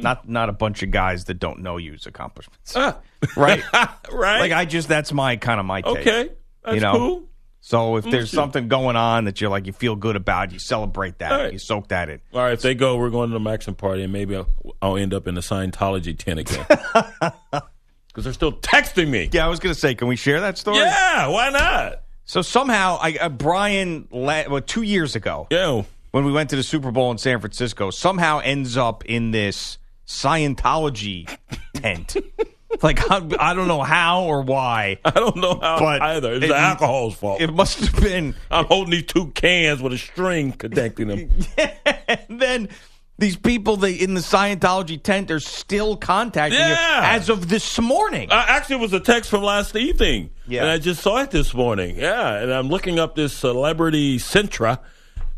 [0.01, 2.73] Not not a bunch of guys that don't know you's accomplishments.
[2.75, 2.97] Ah.
[3.35, 3.63] right,
[4.11, 4.39] right.
[4.39, 5.97] Like I just that's my kind of my take.
[5.97, 6.29] Okay.
[6.63, 6.91] That's you know?
[6.93, 7.23] cool.
[7.61, 11.19] So if there's something going on that you're like you feel good about, you celebrate
[11.19, 11.31] that.
[11.31, 11.51] Right.
[11.53, 12.21] You soak that in.
[12.33, 14.47] All right, if they go, we're going to the Maxim party, and maybe I'll,
[14.81, 16.65] I'll end up in the Scientology tent again.
[18.07, 19.29] Because they're still texting me.
[19.31, 20.77] Yeah, I was going to say, can we share that story?
[20.79, 22.01] Yeah, why not?
[22.25, 25.83] So somehow, I uh, Brian, la- well, two years ago, Yeah.
[26.09, 29.77] when we went to the Super Bowl in San Francisco, somehow ends up in this
[30.07, 31.27] Scientology
[31.73, 32.15] tent.
[32.81, 34.99] like I, I don't know how or why.
[35.05, 36.33] I don't know how But either.
[36.33, 37.41] It's it- the alcohol's fault.
[37.41, 38.35] It must have been.
[38.51, 41.29] I'm holding these two cans with a string connecting them.
[42.09, 42.69] And then
[43.19, 46.99] these people they in the Scientology tent are still contacting Yeah.
[47.11, 48.31] you as of this morning.
[48.31, 50.29] Uh, actually, it was a text from last evening.
[50.47, 50.61] Yeah.
[50.61, 51.97] And I just saw it this morning.
[51.97, 52.35] Yeah.
[52.35, 54.79] And I'm looking up this celebrity Centre.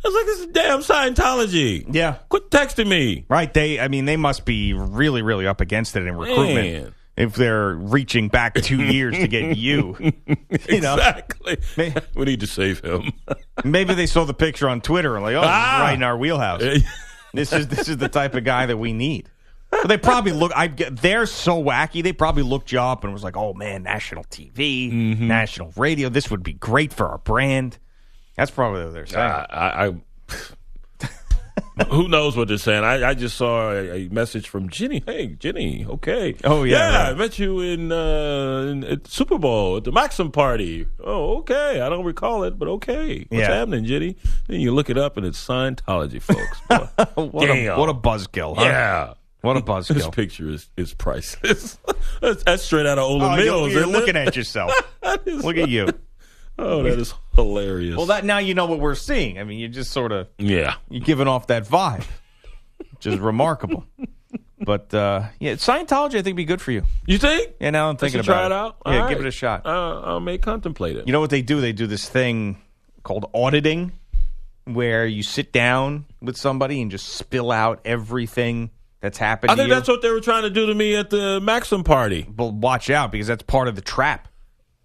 [0.03, 1.85] I was like, this is damn Scientology.
[1.93, 2.15] yeah.
[2.29, 3.25] Quit texting me.
[3.29, 3.53] Right.
[3.53, 6.55] They, I mean, they must be really, really up against it in recruitment.
[6.55, 6.95] Man.
[7.17, 9.97] If they're reaching back two years to get you,
[10.69, 11.57] you know, exactly.
[11.75, 13.11] May- We need to save him.
[13.65, 15.79] maybe they saw the picture on Twitter and like, oh, Ah.
[15.81, 16.61] right in our wheelhouse.
[17.33, 19.29] this is this is the type of guy that we need.
[19.69, 20.53] But they probably look.
[20.55, 22.01] I they're so wacky.
[22.01, 25.27] They probably looked you up and was like, "Oh man, national TV, Mm-hmm.
[25.27, 26.07] national radio.
[26.07, 27.77] This would be great for our brand."
[28.39, 29.21] That's probably what they're saying.
[29.21, 29.93] I, I, I
[31.89, 32.83] who knows what they're saying?
[32.83, 35.01] I, I just saw a, a message from Jenny.
[35.05, 35.85] Hey, Jenny.
[35.87, 36.35] Okay.
[36.43, 36.97] Oh, yeah, yeah.
[37.03, 37.09] right.
[37.11, 40.87] I met you in, uh, in at Super Bowl at the Maxim party.
[41.03, 41.79] Oh, okay.
[41.81, 43.19] I don't recall it, but okay.
[43.29, 43.53] What's Yeah.
[43.55, 44.17] happening, Jenny?
[44.47, 46.61] Then you look it up, and it's Scientology, folks.
[47.15, 47.77] What a Damn.
[47.79, 48.55] what a buzzkill!
[48.57, 48.63] Huh?
[48.63, 49.13] yeah.
[49.41, 49.95] what a buzzkill!
[49.95, 51.77] This picture is, is priceless.
[52.21, 53.71] that's, that's straight out of Ola Oh, you're, Mills.
[53.71, 54.27] you're isn't looking it?
[54.27, 54.71] at yourself.
[55.25, 55.87] Look at you.
[56.61, 57.95] Oh, that is hilarious.
[57.95, 59.39] Well, that now you know what we're seeing.
[59.39, 60.75] I mean, you're just sort of yeah.
[60.89, 62.03] you're giving off that vibe,
[62.91, 63.85] which is remarkable.
[64.61, 66.83] But uh, yeah, Scientology, I think, would be good for you.
[67.05, 67.53] You think?
[67.61, 68.75] Yeah, now I'm thinking try it out.
[68.85, 69.25] Yeah, All give right.
[69.25, 69.65] it a shot.
[69.65, 71.07] Uh, I may contemplate it.
[71.07, 71.61] You know what they do?
[71.61, 72.61] They do this thing
[73.03, 73.93] called auditing,
[74.65, 79.61] where you sit down with somebody and just spill out everything that's happened I to
[79.61, 79.75] think you.
[79.75, 82.27] that's what they were trying to do to me at the Maxim party.
[82.29, 84.27] but watch out because that's part of the trap.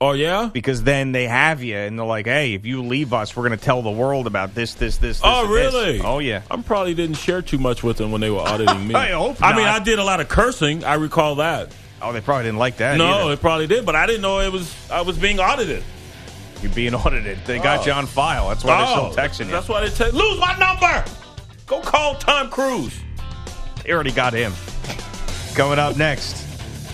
[0.04, 0.50] Oh yeah.
[0.52, 3.58] Because then they have you and they're like, "Hey, if you leave us, we're going
[3.58, 6.00] to tell the world about this, this, this." this Oh and this." really?
[6.00, 6.42] Oh yeah.
[6.50, 8.94] I probably didn't share too much with them when they were auditing me.
[8.94, 9.66] I hope I mean.
[9.66, 10.84] I did a lot of cursing.
[10.84, 11.74] I recall that.
[12.02, 12.98] Oh, they probably didn't like that.
[12.98, 14.74] no, it probably did, but I didn't know it was.
[14.90, 15.82] I was being audited.
[16.60, 17.38] you're being audited.
[17.46, 17.86] They got Oh.
[17.86, 18.50] you on file.
[18.50, 19.52] That's why oh, they're still oh, texting you.
[19.52, 20.12] That's why they text.
[20.12, 21.02] Lose my number.
[21.66, 22.94] Go call Tom Cruise.
[23.82, 24.52] They already got him.
[25.54, 26.42] Coming up next,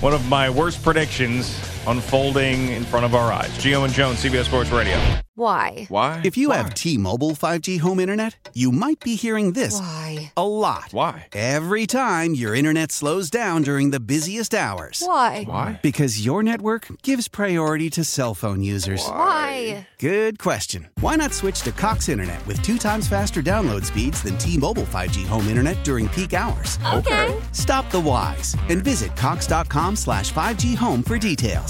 [0.01, 3.51] one of my worst predictions unfolding in front of our eyes.
[3.59, 4.99] Gio and Jones, CBS Sports Radio.
[5.35, 5.87] Why?
[5.89, 6.21] Why?
[6.23, 10.33] If you have T-Mobile 5G home internet, you might be hearing this Why?
[10.37, 10.89] a lot.
[10.93, 11.29] Why?
[11.33, 15.03] Every time your internet slows down during the busiest hours.
[15.05, 15.45] Why?
[15.49, 15.81] Why?
[15.83, 19.01] Because your network gives priority to cell phone users.
[19.07, 19.87] Why?
[19.99, 20.89] Good question.
[21.01, 25.27] Why not switch to Cox Internet with two times faster download speeds than T-Mobile 5G
[25.27, 26.79] home internet during peak hours?
[26.93, 27.35] Okay.
[27.53, 31.70] Stop the whys and visit cox.com slash 5G home for details.